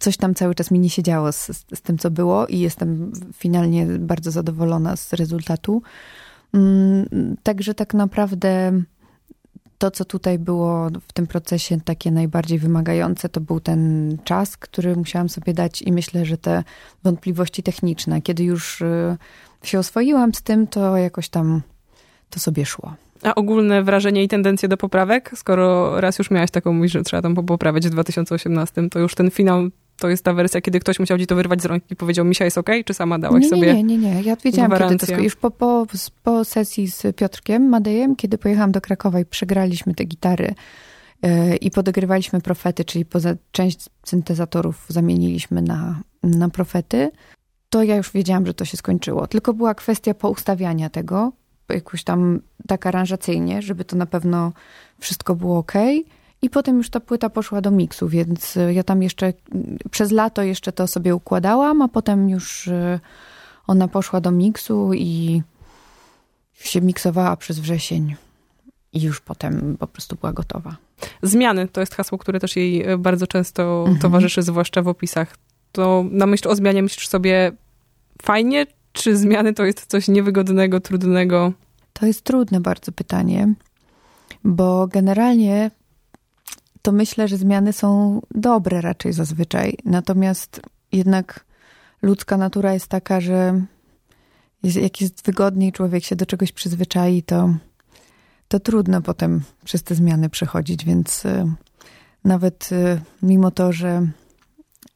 coś 0.00 0.16
tam 0.16 0.34
cały 0.34 0.54
czas 0.54 0.70
mi 0.70 0.78
nie 0.78 0.90
siedziało 0.90 1.32
z, 1.32 1.46
z, 1.74 1.82
tym, 1.82 1.98
co 1.98 2.10
było 2.10 2.46
i 2.46 2.58
jestem 2.58 3.12
finalnie 3.34 3.86
bardzo 3.86 4.30
zadowolona 4.30 4.96
z 4.96 5.12
rezultatu. 5.12 5.82
Mm, 6.54 7.36
także 7.42 7.74
tak 7.74 7.94
naprawdę 7.94 8.82
to, 9.78 9.90
co 9.90 10.04
tutaj 10.04 10.38
było 10.38 10.90
w 11.08 11.12
tym 11.12 11.26
procesie 11.26 11.80
takie 11.80 12.10
najbardziej 12.10 12.58
wymagające, 12.58 13.28
to 13.28 13.40
był 13.40 13.60
ten 13.60 14.16
czas, 14.24 14.56
który 14.56 14.96
musiałam 14.96 15.28
sobie 15.28 15.54
dać 15.54 15.82
i 15.82 15.92
myślę, 15.92 16.24
że 16.24 16.38
te 16.38 16.64
wątpliwości 17.04 17.62
techniczne, 17.62 18.22
kiedy 18.22 18.44
już 18.44 18.80
y, 18.80 19.16
się 19.62 19.78
oswoiłam 19.78 20.34
z 20.34 20.42
tym, 20.42 20.66
to 20.66 20.96
jakoś 20.96 21.28
tam 21.28 21.62
to 22.30 22.40
sobie 22.40 22.66
szło. 22.66 22.94
A 23.22 23.34
ogólne 23.34 23.82
wrażenie 23.82 24.24
i 24.24 24.28
tendencje 24.28 24.68
do 24.68 24.76
poprawek? 24.76 25.30
Skoro 25.34 26.00
raz 26.00 26.18
już 26.18 26.30
miałaś 26.30 26.50
taką 26.50 26.72
myśl, 26.72 26.98
że 26.98 27.04
trzeba 27.04 27.22
tam 27.22 27.34
poprawiać 27.34 27.86
w 27.86 27.90
2018, 27.90 28.88
to 28.88 28.98
już 28.98 29.14
ten 29.14 29.30
finał 29.30 29.68
to 29.98 30.08
jest 30.08 30.24
ta 30.24 30.34
wersja, 30.34 30.60
kiedy 30.60 30.80
ktoś 30.80 30.98
musiał 30.98 31.18
ci 31.18 31.26
to 31.26 31.36
wyrwać 31.36 31.62
z 31.62 31.64
rąk 31.64 31.90
i 31.90 31.96
powiedział, 31.96 32.24
Misia 32.24 32.44
jest 32.44 32.58
okej, 32.58 32.76
okay? 32.76 32.84
czy 32.84 32.94
sama 32.94 33.18
dałaś 33.18 33.42
nie, 33.42 33.48
sobie 33.48 33.74
Nie, 33.74 33.82
nie, 33.82 33.98
nie, 33.98 34.22
ja 34.22 34.36
wiedziałam, 34.36 34.70
gwarancję. 34.70 34.98
kiedy 34.98 35.12
to 35.12 35.22
Już 35.22 35.36
po, 35.36 35.50
po, 35.50 35.86
po 36.22 36.44
sesji 36.44 36.90
z 36.90 37.16
Piotrkiem 37.16 37.68
Madejem, 37.68 38.16
kiedy 38.16 38.38
pojechałam 38.38 38.72
do 38.72 38.80
Krakowa 38.80 39.20
i 39.20 39.24
przegraliśmy 39.24 39.94
te 39.94 40.04
gitary 40.04 40.54
yy, 41.22 41.56
i 41.56 41.70
podogrywaliśmy 41.70 42.40
profety, 42.40 42.84
czyli 42.84 43.04
poza 43.04 43.34
część 43.52 43.86
syntezatorów 44.06 44.86
zamieniliśmy 44.88 45.62
na, 45.62 46.00
na 46.22 46.48
profety, 46.48 47.10
to 47.70 47.82
ja 47.82 47.96
już 47.96 48.12
wiedziałam, 48.12 48.46
że 48.46 48.54
to 48.54 48.64
się 48.64 48.76
skończyło. 48.76 49.26
Tylko 49.26 49.54
była 49.54 49.74
kwestia 49.74 50.14
poustawiania 50.14 50.90
tego, 50.90 51.32
jakoś 51.74 52.04
tam 52.04 52.40
tak 52.66 52.86
aranżacyjnie, 52.86 53.62
żeby 53.62 53.84
to 53.84 53.96
na 53.96 54.06
pewno 54.06 54.52
wszystko 54.98 55.34
było 55.34 55.58
ok. 55.58 55.72
I 56.42 56.50
potem 56.50 56.76
już 56.76 56.90
ta 56.90 57.00
płyta 57.00 57.30
poszła 57.30 57.60
do 57.60 57.70
miksu, 57.70 58.08
więc 58.08 58.56
y, 58.56 58.74
ja 58.74 58.82
tam 58.82 59.02
jeszcze 59.02 59.32
przez 59.90 60.10
lato 60.10 60.42
jeszcze 60.42 60.72
to 60.72 60.86
sobie 60.86 61.14
układałam, 61.14 61.82
a 61.82 61.88
potem 61.88 62.30
już 62.30 62.66
y, 62.66 63.00
ona 63.66 63.88
poszła 63.88 64.20
do 64.20 64.30
miksu 64.30 64.90
i 64.94 65.42
się 66.54 66.80
miksowała 66.80 67.36
przez 67.36 67.60
wrzesień 67.60 68.16
i 68.92 69.02
już 69.02 69.20
potem 69.20 69.76
po 69.78 69.86
prostu 69.86 70.16
była 70.16 70.32
gotowa. 70.32 70.76
Zmiany 71.22 71.68
to 71.68 71.80
jest 71.80 71.94
hasło, 71.94 72.18
które 72.18 72.40
też 72.40 72.56
jej 72.56 72.90
y, 72.90 72.98
bardzo 72.98 73.26
często 73.26 73.80
mhm. 73.80 73.98
towarzyszy, 73.98 74.42
zwłaszcza 74.42 74.82
w 74.82 74.88
opisach. 74.88 75.36
To 75.72 76.04
na 76.10 76.26
myśl 76.26 76.48
o 76.48 76.56
zmianie 76.56 76.82
myślisz 76.82 77.08
sobie 77.08 77.52
fajnie, 78.22 78.66
czy 78.92 79.16
zmiany 79.16 79.54
to 79.54 79.64
jest 79.64 79.86
coś 79.86 80.08
niewygodnego, 80.08 80.80
trudnego? 80.80 81.52
To 81.92 82.06
jest 82.06 82.22
trudne 82.22 82.60
bardzo 82.60 82.92
pytanie, 82.92 83.54
bo 84.44 84.86
generalnie 84.86 85.70
to 86.82 86.92
myślę, 86.92 87.28
że 87.28 87.36
zmiany 87.36 87.72
są 87.72 88.20
dobre 88.34 88.80
raczej 88.80 89.12
zazwyczaj. 89.12 89.76
Natomiast 89.84 90.60
jednak 90.92 91.44
ludzka 92.02 92.36
natura 92.36 92.74
jest 92.74 92.88
taka, 92.88 93.20
że 93.20 93.60
jak 94.62 95.00
jest 95.00 95.26
wygodniej, 95.26 95.72
człowiek 95.72 96.04
się 96.04 96.16
do 96.16 96.26
czegoś 96.26 96.52
przyzwyczai, 96.52 97.22
to, 97.22 97.54
to 98.48 98.60
trudno 98.60 99.02
potem 99.02 99.42
przez 99.64 99.82
te 99.82 99.94
zmiany 99.94 100.30
przechodzić, 100.30 100.84
więc 100.84 101.24
y, 101.24 101.44
nawet 102.24 102.72
y, 102.72 103.00
mimo 103.22 103.50
to, 103.50 103.72
że, 103.72 104.06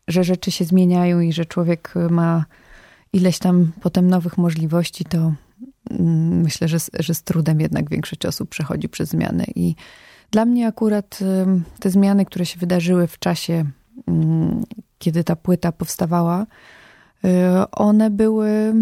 że 0.08 0.24
rzeczy 0.24 0.50
się 0.50 0.64
zmieniają 0.64 1.20
i 1.20 1.32
że 1.32 1.44
człowiek 1.44 1.94
ma 2.10 2.44
ileś 3.12 3.38
tam 3.38 3.72
potem 3.80 4.10
nowych 4.10 4.38
możliwości, 4.38 5.04
to 5.04 5.32
mm, 5.90 6.42
myślę, 6.42 6.68
że, 6.68 6.78
że 6.98 7.14
z 7.14 7.22
trudem 7.22 7.60
jednak 7.60 7.90
większość 7.90 8.26
osób 8.26 8.48
przechodzi 8.48 8.88
przez 8.88 9.08
zmiany. 9.08 9.44
I 9.54 9.74
dla 10.30 10.44
mnie 10.44 10.66
akurat 10.66 11.18
te 11.80 11.90
zmiany, 11.90 12.24
które 12.24 12.46
się 12.46 12.58
wydarzyły 12.58 13.06
w 13.06 13.18
czasie, 13.18 13.64
mm, 14.06 14.64
kiedy 14.98 15.24
ta 15.24 15.36
płyta 15.36 15.72
powstawała, 15.72 16.46
y, 17.24 17.28
one 17.72 18.10
były 18.10 18.74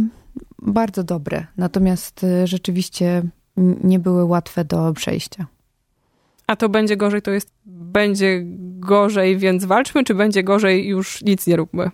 bardzo 0.62 1.04
dobre. 1.04 1.46
Natomiast 1.56 2.24
y, 2.24 2.46
rzeczywiście 2.46 3.22
nie 3.84 3.98
były 3.98 4.24
łatwe 4.24 4.64
do 4.64 4.92
przejścia. 4.92 5.46
A 6.46 6.56
to 6.56 6.68
będzie 6.68 6.96
gorzej, 6.96 7.22
to 7.22 7.30
jest 7.30 7.50
będzie 7.66 8.42
gorzej, 8.78 9.38
więc 9.38 9.64
walczmy, 9.64 10.04
czy 10.04 10.14
będzie 10.14 10.42
gorzej, 10.42 10.88
już 10.88 11.22
nic 11.22 11.46
nie 11.46 11.56
róbmy? 11.56 11.90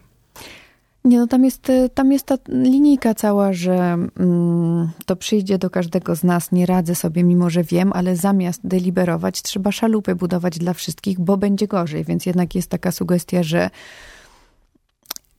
Nie, 1.06 1.18
no 1.18 1.26
tam 1.26 1.44
jest, 1.44 1.70
y, 1.70 1.88
tam 1.94 2.12
jest 2.12 2.26
ta 2.26 2.34
linijka 2.48 3.14
cała, 3.14 3.52
że 3.52 3.76
mm, 4.18 4.90
to 5.06 5.16
przyjdzie 5.16 5.58
do 5.58 5.70
każdego 5.70 6.16
z 6.16 6.24
nas, 6.24 6.52
nie 6.52 6.66
radzę 6.66 6.94
sobie, 6.94 7.24
mimo 7.24 7.50
że 7.50 7.64
wiem, 7.64 7.92
ale 7.92 8.16
zamiast 8.16 8.60
deliberować, 8.64 9.42
trzeba 9.42 9.72
szalupy 9.72 10.14
budować 10.14 10.58
dla 10.58 10.74
wszystkich, 10.74 11.20
bo 11.20 11.36
będzie 11.36 11.66
gorzej. 11.66 12.04
Więc 12.04 12.26
jednak 12.26 12.54
jest 12.54 12.70
taka 12.70 12.92
sugestia, 12.92 13.42
że 13.42 13.70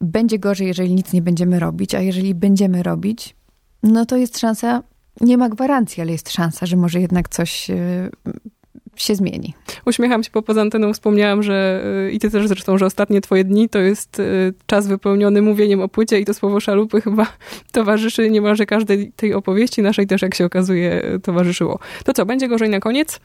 będzie 0.01 0.39
gorzej, 0.39 0.67
jeżeli 0.67 0.95
nic 0.95 1.13
nie 1.13 1.21
będziemy 1.21 1.59
robić, 1.59 1.95
a 1.95 2.01
jeżeli 2.01 2.35
będziemy 2.35 2.83
robić, 2.83 3.35
no 3.83 4.05
to 4.05 4.17
jest 4.17 4.39
szansa, 4.39 4.83
nie 5.21 5.37
ma 5.37 5.49
gwarancji, 5.49 6.01
ale 6.01 6.11
jest 6.11 6.29
szansa, 6.31 6.65
że 6.65 6.77
może 6.77 7.01
jednak 7.01 7.29
coś 7.29 7.69
y, 7.69 8.09
się 9.03 9.15
zmieni. 9.15 9.53
Uśmiecham 9.85 10.23
się, 10.23 10.29
bo 10.33 10.41
poza 10.41 10.61
anteną 10.61 10.93
wspomniałam, 10.93 11.43
że 11.43 11.83
y, 12.07 12.11
i 12.11 12.19
ty 12.19 12.31
też 12.31 12.47
zresztą, 12.47 12.77
że 12.77 12.85
ostatnie 12.85 13.21
twoje 13.21 13.43
dni 13.43 13.69
to 13.69 13.79
jest 13.79 14.19
y, 14.19 14.53
czas 14.65 14.87
wypełniony 14.87 15.41
mówieniem 15.41 15.81
o 15.81 15.87
płycie 15.87 16.19
i 16.19 16.25
to 16.25 16.33
słowo 16.33 16.59
szalupy 16.59 17.01
chyba 17.01 17.27
towarzyszy 17.71 18.29
niemalże 18.29 18.65
każdej 18.65 19.11
tej 19.15 19.33
opowieści 19.33 19.81
naszej 19.81 20.07
też, 20.07 20.21
jak 20.21 20.35
się 20.35 20.45
okazuje, 20.45 21.19
towarzyszyło. 21.23 21.79
To 22.05 22.13
co, 22.13 22.25
będzie 22.25 22.47
gorzej 22.47 22.69
na 22.69 22.79
koniec? 22.79 23.19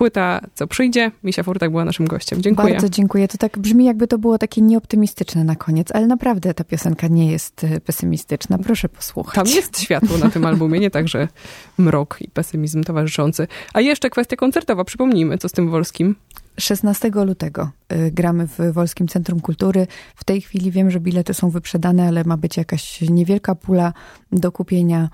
Płyta 0.00 0.40
Co 0.54 0.66
przyjdzie. 0.66 1.10
Misia 1.24 1.42
Furtak 1.42 1.70
była 1.70 1.84
naszym 1.84 2.06
gościem. 2.06 2.42
Dziękuję. 2.42 2.72
Bardzo 2.72 2.88
dziękuję. 2.88 3.28
To 3.28 3.38
tak 3.38 3.58
brzmi, 3.58 3.84
jakby 3.84 4.06
to 4.06 4.18
było 4.18 4.38
takie 4.38 4.60
nieoptymistyczne 4.60 5.44
na 5.44 5.56
koniec, 5.56 5.88
ale 5.94 6.06
naprawdę 6.06 6.54
ta 6.54 6.64
piosenka 6.64 7.08
nie 7.08 7.32
jest 7.32 7.64
e, 7.64 7.80
pesymistyczna. 7.80 8.58
Proszę 8.58 8.88
posłuchać. 8.88 9.34
Tam 9.34 9.46
jest 9.46 9.80
światło 9.80 10.18
na 10.18 10.30
tym 10.30 10.46
albumie, 10.46 10.80
nie 10.80 10.90
także 10.90 11.28
mrok 11.78 12.16
i 12.20 12.28
pesymizm 12.28 12.84
towarzyszący. 12.84 13.46
A 13.72 13.80
jeszcze 13.80 14.10
kwestia 14.10 14.36
koncertowa. 14.36 14.84
Przypomnijmy, 14.84 15.38
co 15.38 15.48
z 15.48 15.52
tym 15.52 15.70
Wolskim. 15.70 16.16
16 16.60 17.10
lutego 17.14 17.70
e, 17.88 18.10
gramy 18.10 18.46
w 18.46 18.72
Wolskim 18.72 19.08
Centrum 19.08 19.40
Kultury. 19.40 19.86
W 20.16 20.24
tej 20.24 20.40
chwili 20.40 20.70
wiem, 20.70 20.90
że 20.90 21.00
bilety 21.00 21.34
są 21.34 21.50
wyprzedane, 21.50 22.08
ale 22.08 22.24
ma 22.24 22.36
być 22.36 22.56
jakaś 22.56 23.00
niewielka 23.00 23.54
pula 23.54 23.92
do 24.32 24.52
kupienia. 24.52 25.08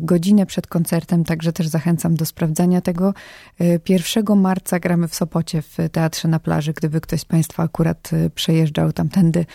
Godzinę 0.00 0.46
przed 0.46 0.66
koncertem, 0.66 1.24
także 1.24 1.52
też 1.52 1.66
zachęcam 1.68 2.14
do 2.14 2.26
sprawdzania 2.26 2.80
tego. 2.80 3.14
1 3.88 4.36
marca 4.36 4.78
gramy 4.78 5.08
w 5.08 5.14
Sopocie 5.14 5.62
w 5.62 5.76
Teatrze 5.92 6.28
na 6.28 6.38
Plaży, 6.38 6.72
gdyby 6.72 7.00
ktoś 7.00 7.20
z 7.20 7.24
Państwa 7.24 7.62
akurat 7.62 8.10
przejeżdżał 8.34 8.92
tamtędy. 8.92 9.46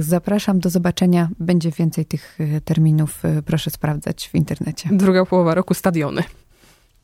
Zapraszam 0.00 0.60
do 0.60 0.70
zobaczenia. 0.70 1.28
Będzie 1.40 1.70
więcej 1.70 2.04
tych 2.04 2.38
terminów. 2.64 3.22
Proszę 3.46 3.70
sprawdzać 3.70 4.28
w 4.28 4.34
internecie. 4.34 4.88
Druga 4.92 5.24
połowa 5.24 5.54
roku 5.54 5.74
stadiony. 5.74 6.22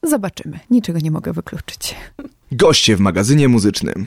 Zobaczymy. 0.03 0.59
Niczego 0.71 0.99
nie 0.99 1.11
mogę 1.11 1.33
wykluczyć. 1.33 1.95
Goście 2.53 2.97
w 2.97 3.01
magazynie 3.01 3.49
muzycznym. 3.49 4.07